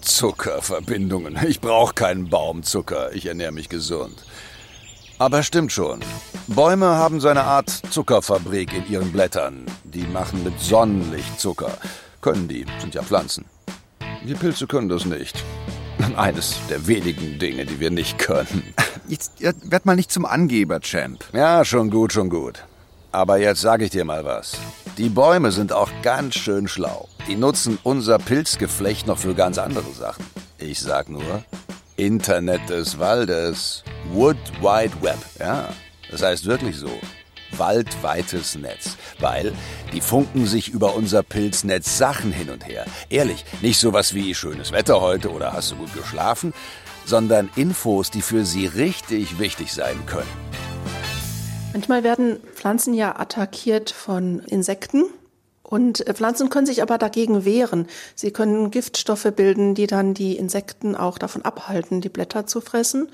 Zuckerverbindungen. 0.00 1.38
Ich 1.46 1.60
brauche 1.60 1.92
keinen 1.92 2.30
Baumzucker. 2.30 3.12
Ich 3.12 3.26
ernähre 3.26 3.52
mich 3.52 3.68
gesund. 3.68 4.14
Aber 5.18 5.42
stimmt 5.42 5.72
schon. 5.72 6.00
Bäume 6.46 6.86
haben 6.86 7.20
so 7.20 7.28
eine 7.28 7.44
Art 7.44 7.70
Zuckerfabrik 7.90 8.74
in 8.74 8.86
ihren 8.88 9.12
Blättern. 9.12 9.64
Die 9.84 10.06
machen 10.06 10.44
mit 10.44 10.60
Sonnenlicht 10.60 11.40
Zucker. 11.40 11.72
Können 12.20 12.48
die, 12.48 12.66
sind 12.80 12.94
ja 12.94 13.02
Pflanzen. 13.02 13.46
Wir 14.22 14.36
Pilze 14.36 14.66
können 14.66 14.90
das 14.90 15.06
nicht. 15.06 15.42
Eines 16.16 16.56
der 16.68 16.86
wenigen 16.86 17.38
Dinge, 17.38 17.64
die 17.64 17.80
wir 17.80 17.90
nicht 17.90 18.18
können. 18.18 18.74
Jetzt 19.08 19.32
werd 19.40 19.86
mal 19.86 19.96
nicht 19.96 20.12
zum 20.12 20.26
Angeber, 20.26 20.80
Champ. 20.80 21.24
Ja, 21.32 21.64
schon 21.64 21.90
gut, 21.90 22.12
schon 22.12 22.28
gut. 22.28 22.64
Aber 23.12 23.38
jetzt 23.38 23.62
sage 23.62 23.84
ich 23.84 23.90
dir 23.90 24.04
mal 24.04 24.24
was. 24.26 24.58
Die 24.98 25.08
Bäume 25.08 25.52
sind 25.52 25.72
auch 25.72 25.90
ganz 26.02 26.34
schön 26.34 26.68
schlau. 26.68 27.08
Die 27.28 27.36
nutzen 27.36 27.78
unser 27.82 28.18
Pilzgeflecht 28.18 29.06
noch 29.06 29.16
für 29.16 29.34
ganz 29.34 29.56
andere 29.56 29.90
Sachen. 29.92 30.26
Ich 30.58 30.80
sag 30.80 31.08
nur, 31.08 31.44
Internet 31.96 32.68
des 32.68 32.98
Waldes. 32.98 33.84
Wood 34.12 34.36
Wide 34.60 34.92
Web. 35.02 35.18
Ja, 35.38 35.68
das 36.10 36.22
heißt 36.22 36.46
wirklich 36.46 36.76
so. 36.76 36.90
Waldweites 37.52 38.56
Netz. 38.56 38.96
Weil 39.18 39.52
die 39.92 40.00
funken 40.00 40.46
sich 40.46 40.68
über 40.68 40.94
unser 40.94 41.22
Pilznetz 41.22 41.96
Sachen 41.96 42.32
hin 42.32 42.50
und 42.50 42.66
her. 42.66 42.84
Ehrlich, 43.08 43.44
nicht 43.62 43.78
sowas 43.78 44.14
wie 44.14 44.34
schönes 44.34 44.72
Wetter 44.72 45.00
heute 45.00 45.30
oder 45.30 45.52
hast 45.52 45.72
du 45.72 45.76
gut 45.76 45.94
geschlafen, 45.94 46.52
sondern 47.04 47.50
Infos, 47.56 48.10
die 48.10 48.22
für 48.22 48.44
sie 48.44 48.66
richtig 48.66 49.38
wichtig 49.38 49.72
sein 49.72 50.04
können. 50.06 50.28
Manchmal 51.72 52.04
werden 52.04 52.38
Pflanzen 52.54 52.94
ja 52.94 53.18
attackiert 53.18 53.90
von 53.90 54.40
Insekten. 54.40 55.04
Und 55.62 56.06
äh, 56.06 56.14
Pflanzen 56.14 56.48
können 56.48 56.66
sich 56.66 56.80
aber 56.80 56.96
dagegen 56.96 57.44
wehren. 57.44 57.86
Sie 58.14 58.30
können 58.30 58.70
Giftstoffe 58.70 59.30
bilden, 59.34 59.74
die 59.74 59.86
dann 59.86 60.14
die 60.14 60.36
Insekten 60.36 60.94
auch 60.94 61.18
davon 61.18 61.42
abhalten, 61.42 62.00
die 62.00 62.08
Blätter 62.08 62.46
zu 62.46 62.60
fressen. 62.60 63.08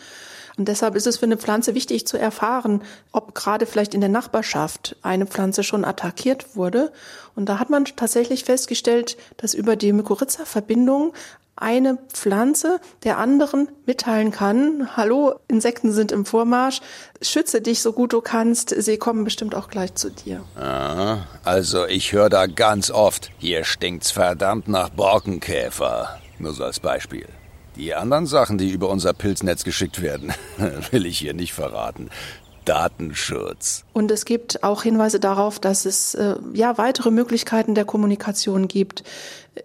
Und 0.57 0.69
deshalb 0.69 0.95
ist 0.95 1.07
es 1.07 1.19
für 1.19 1.27
eine 1.27 1.37
Pflanze 1.37 1.75
wichtig 1.75 2.07
zu 2.07 2.19
erfahren, 2.19 2.83
ob 3.11 3.35
gerade 3.35 3.67
vielleicht 3.67 3.95
in 3.95 4.01
der 4.01 4.11
Nachbarschaft 4.11 4.97
eine 5.03 5.27
Pflanze 5.27 5.63
schon 5.63 5.85
attackiert 5.85 6.57
wurde. 6.57 6.93
Und 7.35 7.49
da 7.49 7.59
hat 7.59 7.71
man 7.71 7.85
tatsächlich 7.85 8.45
festgestellt, 8.45 9.17
dass 9.39 9.55
über 9.55 9.77
die 9.77 9.93
Mykorrhiza-Verbindung 9.93 11.15
eine 11.57 11.99
Pflanze 12.13 12.81
der 13.05 13.19
anderen 13.19 13.69
mitteilen 13.87 14.31
kann, 14.33 14.97
hallo, 14.97 15.35
Insekten 15.49 15.93
sind 15.93 16.11
im 16.11 16.25
Vormarsch, 16.25 16.81
schütze 17.21 17.61
dich 17.61 17.83
so 17.83 17.93
gut 17.93 18.13
du 18.13 18.21
kannst, 18.21 18.71
sie 18.71 18.97
kommen 18.97 19.25
bestimmt 19.25 19.55
auch 19.55 19.69
gleich 19.69 19.95
zu 19.95 20.11
dir. 20.11 20.43
Ah, 20.57 21.19
also 21.45 21.87
ich 21.87 22.13
höre 22.13 22.31
da 22.31 22.47
ganz 22.47 22.91
oft, 22.91 23.31
hier 23.39 23.65
stinkt's 23.65 24.11
verdammt 24.11 24.67
nach 24.67 24.89
Borkenkäfer. 24.89 26.19
Nur 26.39 26.55
so 26.55 26.65
als 26.65 26.81
Beispiel. 26.81 27.29
Die 27.77 27.95
anderen 27.95 28.27
Sachen, 28.27 28.59
die 28.59 28.71
über 28.71 28.89
unser 28.89 29.13
Pilznetz 29.13 29.65
geschickt 29.65 30.03
werden, 30.03 30.33
will 30.91 31.07
ich 31.07 31.19
hier 31.19 31.35
nicht 31.35 31.53
verraten. 31.53 32.11
Datenschutz. 32.65 33.85
Und 33.93 34.11
es 34.11 34.25
gibt 34.25 34.63
auch 34.63 34.83
Hinweise 34.83 35.19
darauf, 35.19 35.59
dass 35.59 35.85
es 35.85 36.15
äh, 36.15 36.37
ja 36.53 36.79
weitere 36.79 37.11
Möglichkeiten 37.11 37.75
der 37.75 37.85
Kommunikation 37.85 38.69
gibt. 38.69 39.03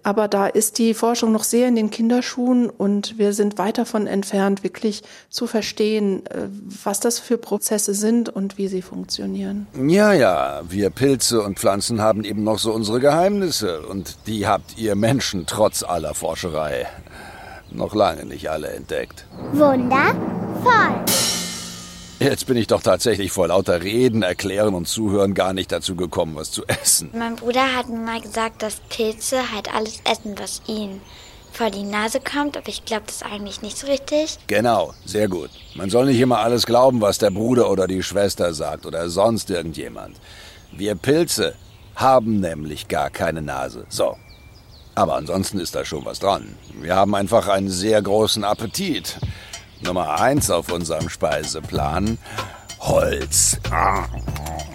Aber 0.03 0.27
da 0.27 0.47
ist 0.47 0.79
die 0.79 0.93
Forschung 0.93 1.31
noch 1.31 1.45
sehr 1.45 1.67
in 1.67 1.75
den 1.75 1.89
Kinderschuhen 1.89 2.69
und 2.69 3.17
wir 3.17 3.31
sind 3.31 3.57
weit 3.57 3.77
davon 3.77 4.05
entfernt, 4.05 4.61
wirklich 4.63 5.01
zu 5.29 5.47
verstehen, 5.47 6.25
äh, 6.25 6.47
was 6.83 6.99
das 6.99 7.19
für 7.19 7.37
Prozesse 7.37 7.93
sind 7.93 8.27
und 8.29 8.57
wie 8.57 8.67
sie 8.67 8.81
funktionieren. 8.81 9.67
Ja, 9.87 10.11
ja, 10.11 10.61
wir 10.67 10.89
Pilze 10.89 11.41
und 11.41 11.59
Pflanzen 11.59 12.01
haben 12.01 12.25
eben 12.25 12.43
noch 12.43 12.59
so 12.59 12.73
unsere 12.73 12.99
Geheimnisse 12.99 13.81
und 13.81 14.17
die 14.27 14.47
habt 14.47 14.77
ihr 14.77 14.95
Menschen 14.95 15.45
trotz 15.45 15.83
aller 15.83 16.13
Forscherei 16.13 16.87
noch 17.71 17.95
lange 17.95 18.25
nicht 18.25 18.49
alle 18.49 18.69
entdeckt. 18.69 19.25
Wundervoll. 19.53 21.05
Jetzt 22.19 22.47
bin 22.47 22.57
ich 22.57 22.65
doch 22.65 22.81
tatsächlich 22.81 23.31
vor 23.31 23.49
lauter 23.49 23.83
Reden, 23.83 24.23
Erklären 24.23 24.73
und 24.73 24.87
Zuhören 24.87 25.35
gar 25.35 25.53
nicht 25.53 25.71
dazu 25.71 25.95
gekommen, 25.95 26.35
was 26.35 26.49
zu 26.49 26.65
essen. 26.65 27.11
Mein 27.13 27.35
Bruder 27.35 27.75
hat 27.75 27.89
mir 27.89 27.99
mal 27.99 28.19
gesagt, 28.19 28.63
dass 28.63 28.81
Pilze 28.89 29.51
halt 29.53 29.73
alles 29.73 30.01
essen, 30.03 30.33
was 30.39 30.63
ihnen 30.67 30.99
vor 31.51 31.69
die 31.69 31.83
Nase 31.83 32.19
kommt, 32.19 32.57
aber 32.57 32.69
ich 32.69 32.85
glaube 32.85 33.05
das 33.07 33.21
eigentlich 33.21 33.61
nicht 33.61 33.77
so 33.77 33.87
richtig. 33.87 34.37
Genau, 34.47 34.93
sehr 35.05 35.27
gut. 35.27 35.49
Man 35.75 35.89
soll 35.89 36.05
nicht 36.05 36.19
immer 36.19 36.39
alles 36.39 36.65
glauben, 36.65 37.01
was 37.01 37.19
der 37.19 37.31
Bruder 37.31 37.69
oder 37.69 37.87
die 37.87 38.01
Schwester 38.03 38.53
sagt 38.53 38.85
oder 38.85 39.09
sonst 39.09 39.49
irgendjemand. 39.49 40.17
Wir 40.71 40.95
Pilze 40.95 41.53
haben 41.95 42.39
nämlich 42.39 42.87
gar 42.87 43.09
keine 43.09 43.41
Nase. 43.41 43.85
So. 43.89 44.17
Aber 44.97 45.15
ansonsten 45.15 45.59
ist 45.59 45.75
da 45.75 45.85
schon 45.85 46.05
was 46.05 46.17
dran. 46.17 46.55
Wir 46.81 46.95
haben 46.95 47.13
einfach 47.13 47.47
einen 47.47 47.69
sehr 47.69 48.01
großen 48.01 48.43
Appetit. 48.43 49.19
Nummer 49.81 50.19
eins 50.19 50.49
auf 50.49 50.71
unserem 50.71 51.07
Speiseplan. 51.07 52.17
Holz. 52.79 53.59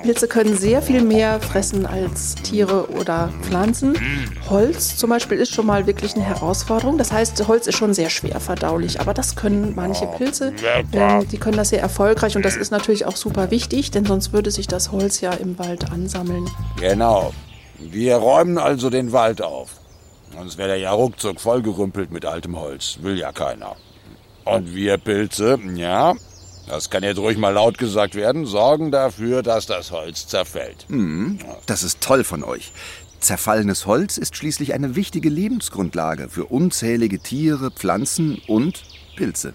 Pilze 0.05 0.29
können 0.29 0.57
sehr 0.57 0.81
viel 0.81 1.03
mehr 1.03 1.41
fressen 1.41 1.87
als 1.87 2.37
Tiere 2.37 2.89
oder 2.91 3.31
Pflanzen. 3.43 3.97
Holz 4.49 4.97
zum 4.97 5.11
Beispiel 5.11 5.39
ist 5.39 5.53
schon 5.53 5.67
mal 5.67 5.89
wirklich 5.89 6.15
eine 6.15 6.23
Herausforderung. 6.23 6.99
Das 6.99 7.11
heißt, 7.11 7.49
Holz 7.49 7.67
ist 7.67 7.77
schon 7.77 7.93
sehr 7.93 8.09
schwer 8.09 8.39
verdaulich. 8.39 9.01
Aber 9.01 9.15
das 9.15 9.35
können 9.35 9.73
manche 9.75 10.07
Pilze. 10.07 10.53
Äh, 10.93 11.25
die 11.25 11.39
können 11.39 11.57
das 11.57 11.71
sehr 11.71 11.81
erfolgreich 11.81 12.37
und 12.37 12.45
das 12.45 12.55
ist 12.55 12.71
natürlich 12.71 13.07
auch 13.07 13.17
super 13.17 13.51
wichtig, 13.51 13.91
denn 13.91 14.05
sonst 14.05 14.33
würde 14.33 14.53
sich 14.53 14.69
das 14.69 14.93
Holz 14.93 15.21
ja 15.21 15.33
im 15.33 15.59
Wald 15.59 15.91
ansammeln. 15.91 16.49
Genau. 16.79 17.33
Wir 17.81 18.19
räumen 18.19 18.59
also 18.59 18.89
den 18.89 19.11
Wald 19.11 19.43
auf. 19.43 19.82
Sonst 20.35 20.59
wäre 20.59 20.69
der 20.69 20.79
ja 20.79 20.93
ruckzuck 20.93 21.41
vollgerümpelt 21.41 22.11
mit 22.11 22.25
altem 22.25 22.59
Holz. 22.59 22.99
Will 23.03 23.19
ja 23.19 23.33
keiner. 23.33 23.77
Und 24.45 24.75
wir 24.75 24.99
Pilze, 24.99 25.59
ja, 25.75 26.15
das 26.69 26.91
kann 26.91 27.03
jetzt 27.03 27.19
ruhig 27.19 27.39
mal 27.39 27.51
laut 27.51 27.79
gesagt 27.79 28.15
werden, 28.15 28.47
sorgen 28.47 28.91
dafür, 28.91 29.43
dass 29.43 29.67
das 29.67 29.91
Holz 29.91 30.27
zerfällt. 30.27 30.87
Hm, 30.89 31.39
das 31.67 31.83
ist 31.83 32.01
toll 32.01 32.25
von 32.25 32.43
euch. 32.43 32.73
Zerfallenes 33.21 33.87
Holz 33.87 34.17
ist 34.17 34.37
schließlich 34.37 34.75
eine 34.75 34.97
wichtige 34.97 35.29
Lebensgrundlage 35.29 36.29
für 36.29 36.47
unzählige 36.47 37.21
Tiere, 37.21 37.71
Pflanzen 37.71 38.43
und 38.49 38.83
Pilze. 39.17 39.55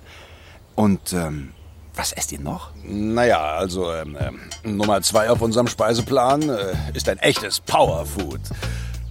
Und 0.75 1.11
ähm, 1.11 1.51
was 1.93 2.13
esst 2.13 2.31
ihr 2.31 2.39
noch? 2.39 2.71
Naja, 2.83 3.55
also 3.55 3.91
ähm, 3.91 4.17
ähm, 4.19 4.77
Nummer 4.77 5.01
zwei 5.01 5.29
auf 5.29 5.41
unserem 5.41 5.67
Speiseplan 5.67 6.49
äh, 6.49 6.75
ist 6.93 7.09
ein 7.09 7.17
echtes 7.17 7.59
Powerfood. 7.59 8.39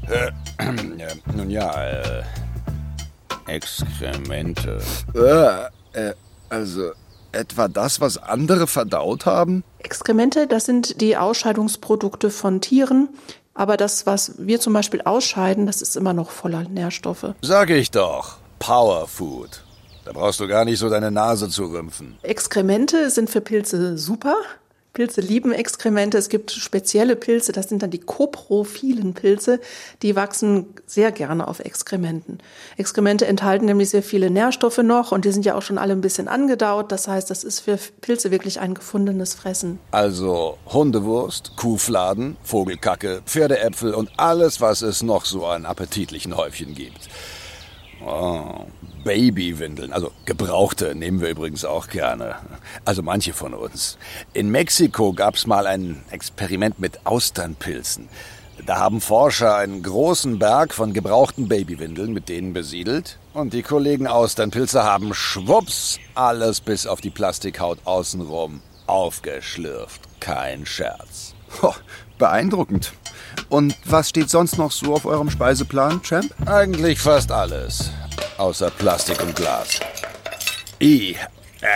Äh, 0.09 0.31
äh, 0.59 1.15
nun 1.35 1.51
ja, 1.51 1.73
äh, 1.73 2.23
Exkremente. 3.47 4.81
Äh, 5.15 6.09
äh, 6.09 6.15
also 6.49 6.93
etwa 7.33 7.69
das, 7.69 8.01
was 8.01 8.19
andere 8.19 8.67
verdaut 8.67 9.27
haben? 9.27 9.63
Exkremente, 9.79 10.47
das 10.47 10.65
sind 10.67 11.01
die 11.01 11.17
Ausscheidungsprodukte 11.17 12.31
von 12.31 12.61
Tieren. 12.61 13.09
Aber 13.55 13.77
das, 13.77 14.07
was 14.07 14.35
wir 14.39 14.61
zum 14.61 14.73
Beispiel 14.73 15.01
ausscheiden, 15.03 15.67
das 15.67 15.81
ist 15.81 15.97
immer 15.97 16.13
noch 16.13 16.31
voller 16.31 16.65
Nährstoffe. 16.65 17.35
Sag 17.41 17.71
ich 17.71 17.91
doch. 17.91 18.37
Powerfood. 18.59 19.63
Da 20.05 20.13
brauchst 20.13 20.41
du 20.41 20.47
gar 20.47 20.65
nicht 20.65 20.79
so 20.79 20.89
deine 20.89 21.11
Nase 21.11 21.49
zu 21.49 21.67
rümpfen. 21.67 22.17
Exkremente 22.23 23.11
sind 23.11 23.31
für 23.31 23.41
Pilze 23.41 23.99
super. 23.99 24.37
Pilze 24.97 25.21
lieben 25.21 25.53
Exkremente. 25.53 26.17
Es 26.17 26.31
gibt 26.31 26.51
spezielle 26.51 27.17
Pilze, 27.17 27.53
das 27.53 27.69
sind 27.69 27.83
dann 27.83 27.91
die 27.91 27.99
koprophilen 27.99 29.13
Pilze, 29.13 29.61
die 30.01 30.17
wachsen 30.17 30.69
sehr 30.87 31.13
gerne 31.13 31.47
auf 31.49 31.61
Exkrementen. 31.61 32.39
Exkremente 32.79 33.27
enthalten 33.27 33.67
nämlich 33.67 33.91
sehr 33.91 34.03
viele 34.03 34.31
Nährstoffe 34.31 34.79
noch 34.79 35.13
und 35.13 35.27
die 35.27 35.33
sind 35.33 35.45
ja 35.45 35.55
auch 35.55 35.61
schon 35.61 35.77
alle 35.77 35.93
ein 35.93 36.01
bisschen 36.01 36.29
angedaut. 36.29 36.91
Das 36.93 37.09
heißt, 37.09 37.29
das 37.29 37.45
ist 37.45 37.61
für 37.61 37.79
Pilze 38.01 38.31
wirklich 38.31 38.59
ein 38.59 38.73
gefundenes 38.73 39.35
Fressen. 39.35 39.79
Also 39.91 40.57
Hundewurst, 40.65 41.53
Kuhfladen, 41.57 42.39
Vogelkacke, 42.43 43.21
Pferdeäpfel 43.27 43.93
und 43.93 44.09
alles, 44.17 44.63
was 44.63 44.81
es 44.81 45.03
noch 45.03 45.27
so 45.27 45.45
an 45.45 45.67
appetitlichen 45.67 46.39
Häufchen 46.39 46.75
gibt. 46.75 47.11
Oh, 48.05 48.67
Babywindeln, 49.05 49.93
also 49.93 50.11
gebrauchte 50.25 50.95
nehmen 50.95 51.21
wir 51.21 51.31
übrigens 51.31 51.65
auch 51.65 51.89
gerne. 51.89 52.37
Also 52.85 53.03
manche 53.03 53.33
von 53.33 53.55
uns. 53.55 53.99
In 54.33 54.51
Mexiko 54.51 55.13
gab's 55.13 55.47
mal 55.47 55.67
ein 55.67 56.03
Experiment 56.11 56.79
mit 56.79 57.07
Austernpilzen. 57.07 58.09
Da 58.65 58.79
haben 58.79 59.01
Forscher 59.01 59.57
einen 59.57 59.83
großen 59.83 60.39
Berg 60.39 60.73
von 60.75 60.93
gebrauchten 60.93 61.47
Babywindeln 61.49 62.13
mit 62.13 62.29
denen 62.29 62.53
besiedelt 62.53 63.19
und 63.35 63.53
die 63.53 63.63
Kollegen 63.63 64.07
Austernpilze 64.07 64.83
haben 64.83 65.13
schwupps 65.13 65.99
alles 66.15 66.61
bis 66.61 66.87
auf 66.87 67.01
die 67.01 67.11
Plastikhaut 67.11 67.79
außenrum 67.85 68.63
aufgeschlürft. 68.87 70.01
Kein 70.21 70.65
Scherz. 70.65 71.35
Oh, 71.63 71.75
beeindruckend. 72.19 72.93
Und 73.49 73.77
was 73.85 74.09
steht 74.09 74.31
sonst 74.31 74.59
noch 74.59 74.73
so 74.73 74.95
auf 74.95 75.07
eurem 75.07 75.31
Speiseplan, 75.31 76.03
Champ? 76.03 76.33
Eigentlich 76.47 76.99
fast 76.99 77.31
alles. 77.31 77.91
Außer 78.39 78.71
Plastik 78.71 79.23
und 79.23 79.35
Glas. 79.37 79.81
I. 80.81 81.17
Äh, 81.61 81.67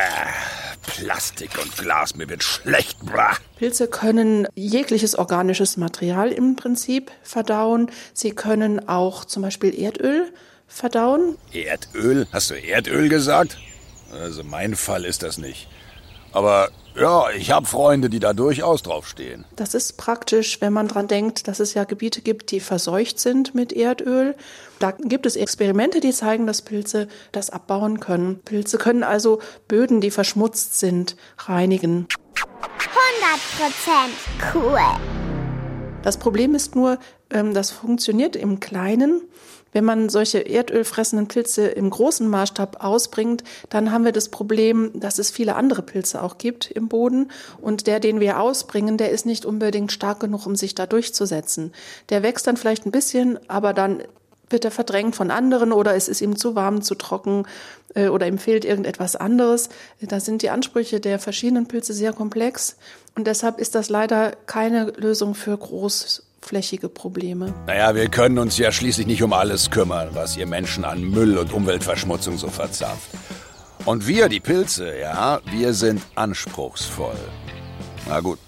Plastik 0.82 1.50
und 1.62 1.76
Glas, 1.76 2.16
mir 2.16 2.28
wird 2.28 2.42
schlecht. 2.42 3.04
Blah. 3.04 3.36
Pilze 3.56 3.88
können 3.88 4.46
jegliches 4.54 5.14
organisches 5.14 5.76
Material 5.76 6.30
im 6.30 6.56
Prinzip 6.56 7.10
verdauen. 7.22 7.90
Sie 8.12 8.32
können 8.32 8.88
auch 8.88 9.24
zum 9.24 9.42
Beispiel 9.42 9.78
Erdöl 9.78 10.32
verdauen. 10.66 11.36
Erdöl? 11.52 12.26
Hast 12.32 12.50
du 12.50 12.54
Erdöl 12.54 13.08
gesagt? 13.08 13.58
Also 14.12 14.42
mein 14.42 14.74
Fall 14.74 15.04
ist 15.04 15.22
das 15.22 15.38
nicht. 15.38 15.68
Aber 16.32 16.70
ja, 17.00 17.30
ich 17.30 17.50
habe 17.50 17.66
Freunde, 17.66 18.10
die 18.10 18.20
da 18.20 18.34
durchaus 18.34 18.82
draufstehen. 18.82 19.46
Das 19.56 19.74
ist 19.74 19.96
praktisch, 19.96 20.60
wenn 20.60 20.72
man 20.72 20.86
dran 20.86 21.08
denkt, 21.08 21.48
dass 21.48 21.58
es 21.58 21.72
ja 21.72 21.84
Gebiete 21.84 22.20
gibt, 22.20 22.50
die 22.50 22.60
verseucht 22.60 23.18
sind 23.18 23.54
mit 23.54 23.72
Erdöl. 23.72 24.36
Da 24.78 24.92
gibt 24.92 25.24
es 25.24 25.36
Experimente, 25.36 26.00
die 26.00 26.12
zeigen, 26.12 26.46
dass 26.46 26.62
Pilze 26.62 27.08
das 27.32 27.48
abbauen 27.48 28.00
können. 28.00 28.40
Pilze 28.44 28.76
können 28.76 29.02
also 29.02 29.40
Böden, 29.66 30.02
die 30.02 30.10
verschmutzt 30.10 30.78
sind, 30.78 31.16
reinigen. 31.38 32.06
100% 32.36 34.54
cool. 34.54 34.78
Das 36.02 36.18
Problem 36.18 36.54
ist 36.54 36.76
nur, 36.76 36.98
ähm, 37.30 37.54
das 37.54 37.70
funktioniert 37.70 38.36
im 38.36 38.60
Kleinen. 38.60 39.22
Wenn 39.72 39.84
man 39.84 40.08
solche 40.08 40.38
erdölfressenden 40.38 41.28
Pilze 41.28 41.66
im 41.68 41.90
großen 41.90 42.28
Maßstab 42.28 42.82
ausbringt, 42.84 43.44
dann 43.68 43.92
haben 43.92 44.04
wir 44.04 44.12
das 44.12 44.28
Problem, 44.28 44.90
dass 44.94 45.18
es 45.18 45.30
viele 45.30 45.54
andere 45.56 45.82
Pilze 45.82 46.22
auch 46.22 46.38
gibt 46.38 46.70
im 46.70 46.88
Boden. 46.88 47.30
Und 47.60 47.86
der, 47.86 48.00
den 48.00 48.20
wir 48.20 48.40
ausbringen, 48.40 48.96
der 48.96 49.10
ist 49.10 49.26
nicht 49.26 49.44
unbedingt 49.44 49.92
stark 49.92 50.20
genug, 50.20 50.46
um 50.46 50.56
sich 50.56 50.74
da 50.74 50.86
durchzusetzen. 50.86 51.72
Der 52.08 52.22
wächst 52.22 52.46
dann 52.46 52.56
vielleicht 52.56 52.86
ein 52.86 52.92
bisschen, 52.92 53.38
aber 53.48 53.72
dann 53.72 54.02
wird 54.50 54.64
er 54.64 54.70
verdrängt 54.70 55.16
von 55.16 55.30
anderen 55.30 55.72
oder 55.72 55.94
es 55.94 56.08
ist 56.08 56.20
ihm 56.20 56.36
zu 56.36 56.54
warm, 56.54 56.82
zu 56.82 56.96
trocken 56.96 57.46
äh, 57.94 58.08
oder 58.08 58.26
ihm 58.26 58.38
fehlt 58.38 58.64
irgendetwas 58.64 59.16
anderes. 59.16 59.68
Da 60.00 60.20
sind 60.20 60.42
die 60.42 60.50
Ansprüche 60.50 61.00
der 61.00 61.18
verschiedenen 61.18 61.66
Pilze 61.66 61.94
sehr 61.94 62.12
komplex 62.12 62.76
und 63.14 63.26
deshalb 63.26 63.58
ist 63.58 63.74
das 63.74 63.88
leider 63.88 64.32
keine 64.46 64.90
Lösung 64.96 65.34
für 65.34 65.56
großflächige 66.40 66.88
Probleme. 66.88 67.54
Naja, 67.66 67.94
wir 67.94 68.08
können 68.08 68.38
uns 68.38 68.58
ja 68.58 68.72
schließlich 68.72 69.06
nicht 69.06 69.22
um 69.22 69.32
alles 69.32 69.70
kümmern, 69.70 70.08
was 70.12 70.36
ihr 70.36 70.46
Menschen 70.46 70.84
an 70.84 71.02
Müll 71.02 71.38
und 71.38 71.52
Umweltverschmutzung 71.52 72.38
so 72.38 72.48
verzapft. 72.48 73.10
Und 73.84 74.06
wir, 74.06 74.28
die 74.28 74.40
Pilze, 74.40 74.98
ja, 74.98 75.40
wir 75.52 75.72
sind 75.74 76.02
anspruchsvoll. 76.14 77.16
Na 78.08 78.20
gut, 78.20 78.38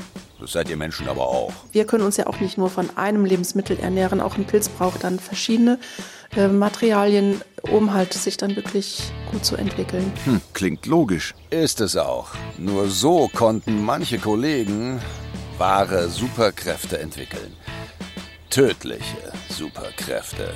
das 0.40 0.52
seid 0.52 0.68
ihr 0.68 0.76
Menschen 0.76 1.08
aber 1.08 1.26
auch. 1.26 1.52
Wir 1.70 1.86
können 1.86 2.04
uns 2.04 2.16
ja 2.16 2.26
auch 2.26 2.40
nicht 2.40 2.58
nur 2.58 2.70
von 2.70 2.96
einem 2.96 3.24
Lebensmittel 3.24 3.78
ernähren. 3.78 4.20
Auch 4.20 4.36
ein 4.36 4.44
Pilz 4.44 4.68
braucht 4.68 5.04
dann 5.04 5.18
verschiedene 5.18 5.78
äh, 6.36 6.48
Materialien, 6.48 7.40
um 7.70 7.94
halt 7.94 8.12
sich 8.12 8.36
dann 8.36 8.56
wirklich 8.56 9.12
gut 9.30 9.44
zu 9.44 9.56
entwickeln. 9.56 10.12
Hm, 10.24 10.40
klingt 10.52 10.86
logisch. 10.86 11.34
Ist 11.50 11.80
es 11.80 11.96
auch. 11.96 12.30
Nur 12.58 12.88
so 12.88 13.30
konnten 13.32 13.82
manche 13.84 14.18
Kollegen 14.18 15.00
wahre 15.56 16.08
Superkräfte 16.08 16.98
entwickeln. 16.98 17.56
Tödliche 18.52 19.32
Superkräfte. 19.48 20.52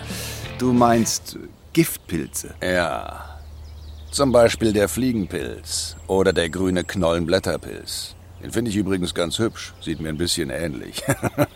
Du 0.58 0.74
meinst 0.74 1.38
Giftpilze? 1.72 2.52
Ja. 2.62 3.40
Zum 4.10 4.32
Beispiel 4.32 4.74
der 4.74 4.90
Fliegenpilz 4.90 5.96
oder 6.06 6.34
der 6.34 6.50
grüne 6.50 6.84
Knollenblätterpilz. 6.84 8.14
Den 8.42 8.52
finde 8.52 8.70
ich 8.70 8.76
übrigens 8.76 9.14
ganz 9.14 9.38
hübsch. 9.38 9.72
Sieht 9.80 10.00
mir 10.00 10.10
ein 10.10 10.18
bisschen 10.18 10.50
ähnlich. 10.50 11.02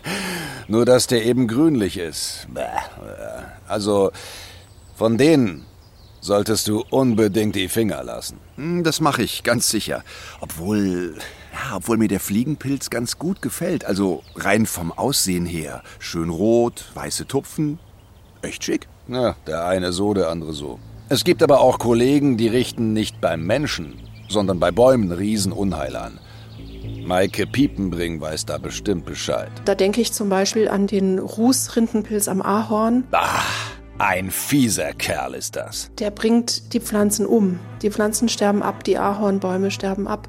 Nur, 0.67 0.83
dass 0.83 1.05
der 1.05 1.23
eben 1.25 1.47
grünlich 1.47 1.97
ist. 1.97 2.47
Also, 3.67 4.11
von 4.95 5.19
denen 5.19 5.67
solltest 6.21 6.67
du 6.67 6.83
unbedingt 6.89 7.55
die 7.55 7.67
Finger 7.67 8.03
lassen. 8.03 8.37
Hm, 8.55 8.83
Das 8.83 9.01
mache 9.01 9.23
ich, 9.23 9.43
ganz 9.43 9.69
sicher. 9.69 10.03
Obwohl, 10.39 11.15
ja, 11.51 11.75
obwohl 11.75 11.97
mir 11.97 12.07
der 12.07 12.19
Fliegenpilz 12.19 12.89
ganz 12.89 13.17
gut 13.19 13.41
gefällt. 13.41 13.83
Also 13.85 14.23
rein 14.35 14.65
vom 14.65 14.91
Aussehen 14.91 15.45
her. 15.45 15.83
Schön 15.99 16.29
rot, 16.29 16.85
weiße 16.93 17.27
Tupfen. 17.27 17.79
Echt 18.41 18.63
schick. 18.63 18.87
Ja, 19.07 19.35
der 19.47 19.65
eine 19.65 19.91
so, 19.91 20.13
der 20.13 20.29
andere 20.29 20.53
so. 20.53 20.79
Es 21.09 21.23
gibt 21.25 21.43
aber 21.43 21.59
auch 21.59 21.77
Kollegen, 21.79 22.37
die 22.37 22.47
richten 22.47 22.93
nicht 22.93 23.19
beim 23.19 23.45
Menschen, 23.45 23.95
sondern 24.29 24.59
bei 24.59 24.71
Bäumen 24.71 25.11
Riesenunheil 25.11 25.95
an. 25.95 26.19
Maike 27.05 27.45
Piepenbring 27.47 28.21
weiß 28.21 28.45
da 28.45 28.57
bestimmt 28.57 29.05
Bescheid. 29.05 29.51
Da 29.65 29.75
denke 29.75 29.99
ich 30.01 30.13
zum 30.13 30.29
Beispiel 30.29 30.69
an 30.69 30.87
den 30.87 31.19
Rußrindenpilz 31.19 32.27
am 32.27 32.41
Ahorn. 32.41 33.03
Ah, 33.11 33.41
ein 34.01 34.31
fieser 34.31 34.93
Kerl 34.93 35.35
ist 35.35 35.55
das. 35.55 35.91
Der 35.99 36.09
bringt 36.09 36.73
die 36.73 36.79
Pflanzen 36.79 37.27
um. 37.27 37.59
Die 37.83 37.91
Pflanzen 37.91 38.29
sterben 38.29 38.63
ab, 38.63 38.83
die 38.83 38.97
Ahornbäume 38.97 39.69
sterben 39.69 40.07
ab. 40.07 40.27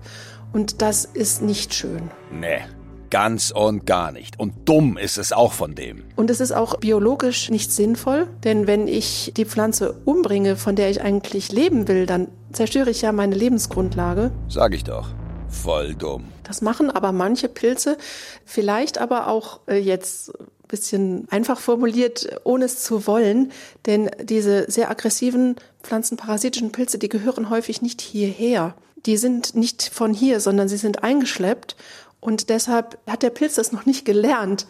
Und 0.52 0.82
das 0.82 1.06
ist 1.06 1.40
nicht 1.40 1.72
schön. 1.72 2.11
Nee, 2.30 2.61
ganz 3.08 3.50
und 3.50 3.87
gar 3.87 4.12
nicht. 4.12 4.38
Und 4.38 4.68
dumm 4.68 4.98
ist 4.98 5.16
es 5.16 5.32
auch 5.32 5.54
von 5.54 5.74
dem. 5.74 6.04
Und 6.16 6.28
es 6.28 6.40
ist 6.40 6.52
auch 6.52 6.80
biologisch 6.80 7.48
nicht 7.48 7.72
sinnvoll, 7.72 8.26
denn 8.44 8.66
wenn 8.66 8.88
ich 8.88 9.32
die 9.38 9.46
Pflanze 9.46 9.94
umbringe, 10.04 10.56
von 10.56 10.76
der 10.76 10.90
ich 10.90 11.00
eigentlich 11.00 11.50
leben 11.50 11.88
will, 11.88 12.04
dann 12.04 12.28
zerstöre 12.52 12.90
ich 12.90 13.00
ja 13.00 13.11
meine 13.11 13.35
Lebensgrundlage. 13.35 14.32
Sag 14.48 14.74
ich 14.74 14.85
doch. 14.85 15.08
Voll 15.48 15.94
dumm. 15.94 16.24
Das 16.44 16.61
machen 16.61 16.90
aber 16.90 17.12
manche 17.12 17.48
Pilze, 17.48 17.96
vielleicht 18.44 18.98
aber 18.98 19.28
auch 19.28 19.61
äh, 19.66 19.78
jetzt 19.78 20.32
bisschen 20.72 21.28
einfach 21.30 21.61
formuliert, 21.61 22.40
ohne 22.44 22.64
es 22.64 22.82
zu 22.82 23.06
wollen, 23.06 23.52
denn 23.87 24.11
diese 24.20 24.68
sehr 24.68 24.90
aggressiven 24.90 25.56
pflanzenparasitischen 25.82 26.72
Pilze, 26.72 26.98
die 26.98 27.11
gehören 27.11 27.50
häufig 27.50 27.82
nicht 27.82 28.00
hierher. 28.00 28.74
Die 29.04 29.18
sind 29.18 29.54
nicht 29.54 29.90
von 29.92 30.14
hier, 30.14 30.40
sondern 30.40 30.68
sie 30.68 30.78
sind 30.78 31.04
eingeschleppt 31.04 31.76
und 32.20 32.48
deshalb 32.48 32.98
hat 33.06 33.22
der 33.22 33.30
Pilz 33.30 33.56
das 33.56 33.72
noch 33.72 33.85
nicht 33.85 34.04
gelernt, 34.04 34.66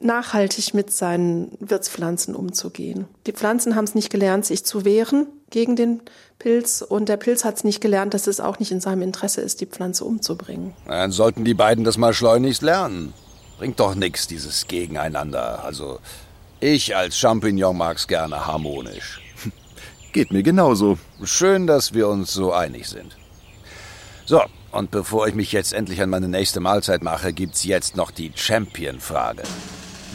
nachhaltig 0.00 0.72
mit 0.72 0.90
seinen 0.90 1.52
Wirtspflanzen 1.60 2.34
umzugehen. 2.34 3.04
Die 3.26 3.32
Pflanzen 3.32 3.76
haben 3.76 3.84
es 3.84 3.94
nicht 3.94 4.10
gelernt, 4.10 4.46
sich 4.46 4.64
zu 4.64 4.84
wehren 4.84 5.26
gegen 5.50 5.76
den 5.76 6.00
Pilz 6.38 6.80
und 6.80 7.08
der 7.08 7.18
Pilz 7.18 7.44
hat 7.44 7.56
es 7.56 7.64
nicht 7.64 7.80
gelernt, 7.80 8.14
dass 8.14 8.26
es 8.26 8.40
auch 8.40 8.58
nicht 8.58 8.72
in 8.72 8.80
seinem 8.80 9.02
Interesse 9.02 9.42
ist, 9.42 9.60
die 9.60 9.66
Pflanze 9.66 10.04
umzubringen. 10.04 10.72
Dann 10.86 11.12
sollten 11.12 11.44
die 11.44 11.54
beiden 11.54 11.84
das 11.84 11.98
mal 11.98 12.14
schleunigst 12.14 12.62
lernen. 12.62 13.12
Bringt 13.58 13.78
doch 13.80 13.94
nichts, 13.94 14.26
dieses 14.26 14.66
Gegeneinander. 14.66 15.64
Also, 15.64 16.00
ich 16.60 16.96
als 16.96 17.18
Champignon 17.18 17.76
mag's 17.76 18.06
gerne 18.06 18.46
harmonisch. 18.46 19.20
Geht 20.12 20.32
mir 20.32 20.42
genauso. 20.42 20.98
Schön, 21.24 21.66
dass 21.66 21.94
wir 21.94 22.08
uns 22.08 22.32
so 22.32 22.52
einig 22.52 22.88
sind. 22.88 23.16
So, 24.24 24.42
und 24.72 24.90
bevor 24.90 25.28
ich 25.28 25.34
mich 25.34 25.52
jetzt 25.52 25.74
endlich 25.74 26.00
an 26.00 26.10
meine 26.10 26.28
nächste 26.28 26.60
Mahlzeit 26.60 27.02
mache, 27.02 27.32
gibt's 27.32 27.64
jetzt 27.64 27.96
noch 27.96 28.10
die 28.10 28.32
Champion-Frage. 28.34 29.42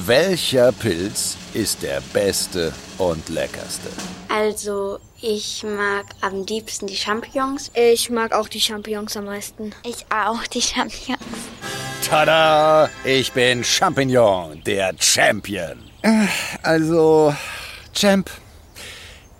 Welcher 0.05 0.71
Pilz 0.71 1.37
ist 1.53 1.81
der 1.83 2.01
beste 2.13 2.71
und 2.97 3.29
leckerste? 3.29 3.89
Also, 4.29 4.99
ich 5.21 5.63
mag 5.63 6.05
am 6.21 6.45
liebsten 6.45 6.85
die 6.85 6.95
Champignons. 6.95 7.71
Ich 7.73 8.09
mag 8.09 8.31
auch 8.31 8.47
die 8.47 8.61
Champignons 8.61 9.17
am 9.17 9.25
meisten. 9.25 9.71
Ich 9.83 10.05
auch 10.11 10.45
die 10.45 10.61
Champignons. 10.61 11.23
Tada! 12.09 12.89
Ich 13.03 13.33
bin 13.33 13.65
Champignon, 13.65 14.63
der 14.65 14.93
Champion. 14.97 15.77
Also, 16.63 17.35
Champ, 17.93 18.29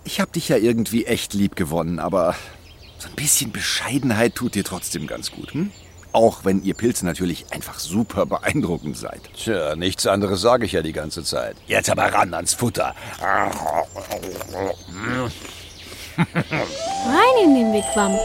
ich 0.04 0.20
hab 0.20 0.34
dich 0.34 0.50
ja 0.50 0.56
irgendwie 0.56 1.06
echt 1.06 1.32
lieb 1.32 1.56
gewonnen, 1.56 1.98
aber 1.98 2.34
so 2.98 3.08
ein 3.08 3.14
bisschen 3.14 3.52
Bescheidenheit 3.52 4.34
tut 4.34 4.54
dir 4.54 4.64
trotzdem 4.64 5.06
ganz 5.06 5.30
gut, 5.30 5.54
hm? 5.54 5.70
Auch 6.12 6.44
wenn 6.44 6.62
ihr 6.62 6.74
Pilze 6.74 7.06
natürlich 7.06 7.46
einfach 7.52 7.78
super 7.78 8.26
beeindruckend 8.26 8.98
seid. 8.98 9.22
Tja, 9.34 9.74
nichts 9.74 10.06
anderes 10.06 10.42
sage 10.42 10.66
ich 10.66 10.72
ja 10.72 10.82
die 10.82 10.92
ganze 10.92 11.24
Zeit. 11.24 11.56
Jetzt 11.68 11.88
aber 11.88 12.12
ran 12.12 12.34
ans 12.34 12.52
Futter. 12.52 12.94
Rein 13.22 13.50
in 17.44 17.54
den 17.54 17.72
Wigwam. 17.72 18.18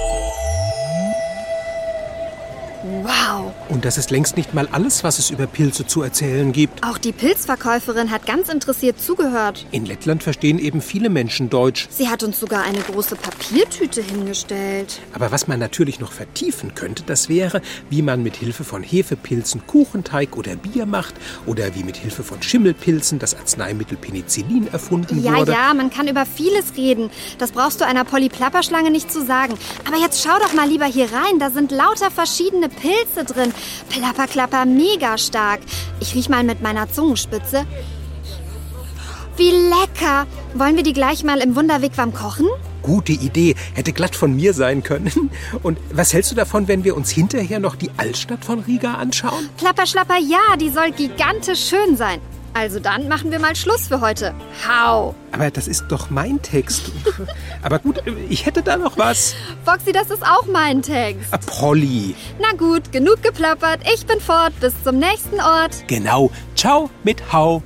Wow. 2.83 3.53
Und 3.69 3.85
das 3.85 3.97
ist 3.97 4.11
längst 4.11 4.35
nicht 4.35 4.53
mal 4.53 4.67
alles, 4.71 5.03
was 5.05 5.17
es 5.17 5.29
über 5.29 5.47
Pilze 5.47 5.87
zu 5.87 6.01
erzählen 6.01 6.51
gibt. 6.51 6.83
Auch 6.85 6.97
die 6.97 7.13
Pilzverkäuferin 7.13 8.11
hat 8.11 8.25
ganz 8.25 8.49
interessiert 8.49 8.99
zugehört. 9.01 9.65
In 9.71 9.85
Lettland 9.85 10.21
verstehen 10.21 10.59
eben 10.59 10.81
viele 10.81 11.09
Menschen 11.09 11.49
Deutsch. 11.49 11.87
Sie 11.89 12.09
hat 12.09 12.23
uns 12.23 12.39
sogar 12.39 12.63
eine 12.63 12.79
große 12.79 13.15
Papiertüte 13.15 14.01
hingestellt. 14.01 14.99
Aber 15.13 15.31
was 15.31 15.47
man 15.47 15.59
natürlich 15.59 16.01
noch 16.01 16.11
vertiefen 16.11 16.75
könnte, 16.75 17.03
das 17.05 17.29
wäre, 17.29 17.61
wie 17.89 18.01
man 18.01 18.21
mit 18.21 18.35
Hilfe 18.35 18.65
von 18.65 18.83
Hefepilzen 18.83 19.65
Kuchenteig 19.65 20.35
oder 20.35 20.55
Bier 20.57 20.85
macht 20.85 21.15
oder 21.45 21.75
wie 21.75 21.83
mit 21.83 21.95
Hilfe 21.95 22.23
von 22.23 22.41
Schimmelpilzen 22.41 23.17
das 23.17 23.33
Arzneimittel 23.33 23.97
Penicillin 23.97 24.67
erfunden 24.73 25.23
Ja, 25.23 25.37
wurde. 25.37 25.53
ja, 25.53 25.73
man 25.73 25.89
kann 25.89 26.09
über 26.09 26.25
vieles 26.25 26.75
reden. 26.75 27.09
Das 27.37 27.51
brauchst 27.53 27.79
du 27.79 27.85
einer 27.85 28.03
Polly 28.03 28.27
Plapperschlange 28.27 28.91
nicht 28.91 29.09
zu 29.11 29.23
sagen. 29.25 29.53
Aber 29.87 29.97
jetzt 29.97 30.21
schau 30.21 30.37
doch 30.39 30.53
mal 30.53 30.67
lieber 30.67 30.85
hier 30.85 31.05
rein. 31.05 31.39
Da 31.39 31.49
sind 31.49 31.71
lauter 31.71 32.11
verschiedene 32.11 32.69
Pilze 32.73 33.25
drin. 33.25 33.53
Plapperklapper, 33.89 34.65
mega 34.65 35.17
stark. 35.17 35.61
Ich 35.99 36.15
riech 36.15 36.29
mal 36.29 36.43
mit 36.43 36.61
meiner 36.61 36.91
Zungenspitze. 36.91 37.65
Wie 39.37 39.51
lecker! 39.51 40.27
Wollen 40.53 40.75
wir 40.75 40.83
die 40.83 40.93
gleich 40.93 41.23
mal 41.23 41.39
im 41.39 41.55
Wunderwigwam 41.55 42.13
kochen? 42.13 42.47
Gute 42.83 43.13
Idee, 43.13 43.55
hätte 43.73 43.93
glatt 43.93 44.15
von 44.15 44.35
mir 44.35 44.53
sein 44.53 44.83
können. 44.83 45.31
Und 45.63 45.79
was 45.91 46.13
hältst 46.13 46.31
du 46.31 46.35
davon, 46.35 46.67
wenn 46.67 46.83
wir 46.83 46.95
uns 46.95 47.09
hinterher 47.09 47.59
noch 47.59 47.75
die 47.75 47.89
Altstadt 47.97 48.45
von 48.45 48.59
Riga 48.59 48.95
anschauen? 48.95 49.49
Plapperschlapper, 49.57 50.17
ja, 50.19 50.57
die 50.59 50.69
soll 50.69 50.91
gigantisch 50.91 51.69
schön 51.69 51.97
sein. 51.97 52.19
Also 52.55 52.79
dann 52.79 53.07
machen 53.07 53.31
wir 53.31 53.39
mal 53.39 53.55
Schluss 53.55 53.87
für 53.87 53.99
heute. 53.99 54.33
Hau! 54.67 55.15
Aber 55.31 55.49
das 55.49 55.67
ist 55.67 55.85
doch 55.89 56.09
mein 56.11 56.41
Text. 56.41 56.91
Aber 57.63 57.79
gut, 57.79 58.03
ich 58.29 58.45
hätte 58.45 58.61
da 58.61 58.77
noch 58.77 58.97
was. 58.97 59.33
Foxy, 59.65 59.91
das 59.91 60.11
ist 60.11 60.21
auch 60.23 60.45
mein 60.45 60.81
Text. 60.83 61.27
Ah, 61.31 61.39
Polly. 61.45 62.15
Na 62.39 62.51
gut, 62.55 62.91
genug 62.91 63.23
geplappert. 63.23 63.79
Ich 63.91 64.05
bin 64.05 64.19
fort. 64.19 64.53
Bis 64.59 64.73
zum 64.83 64.97
nächsten 64.99 65.39
Ort. 65.41 65.87
Genau. 65.87 66.29
Ciao 66.55 66.89
mit 67.03 67.21
Hau. 67.33 67.63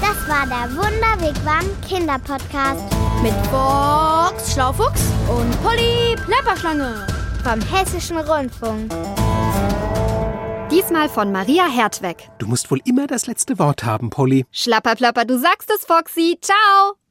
Das 0.00 0.28
war 0.28 0.46
der 0.46 0.76
Wunderwegwam 0.76 1.64
Kinderpodcast 1.88 2.82
Mit 3.22 3.32
Fox 3.50 4.52
Schlaufuchs 4.52 5.02
und 5.28 5.62
Polly 5.62 6.16
Plapperschlange. 6.26 7.06
vom 7.44 7.60
Hessischen 7.72 8.18
Rundfunk. 8.18 8.92
Diesmal 10.72 11.10
von 11.10 11.30
Maria 11.32 11.68
Hertweg. 11.68 12.30
Du 12.38 12.46
musst 12.46 12.70
wohl 12.70 12.80
immer 12.86 13.06
das 13.06 13.26
letzte 13.26 13.58
Wort 13.58 13.84
haben, 13.84 14.08
Polly. 14.08 14.46
Schlapperplapper, 14.52 15.26
du 15.26 15.38
sagst 15.38 15.70
es, 15.70 15.84
Foxy. 15.84 16.38
Ciao! 16.40 17.01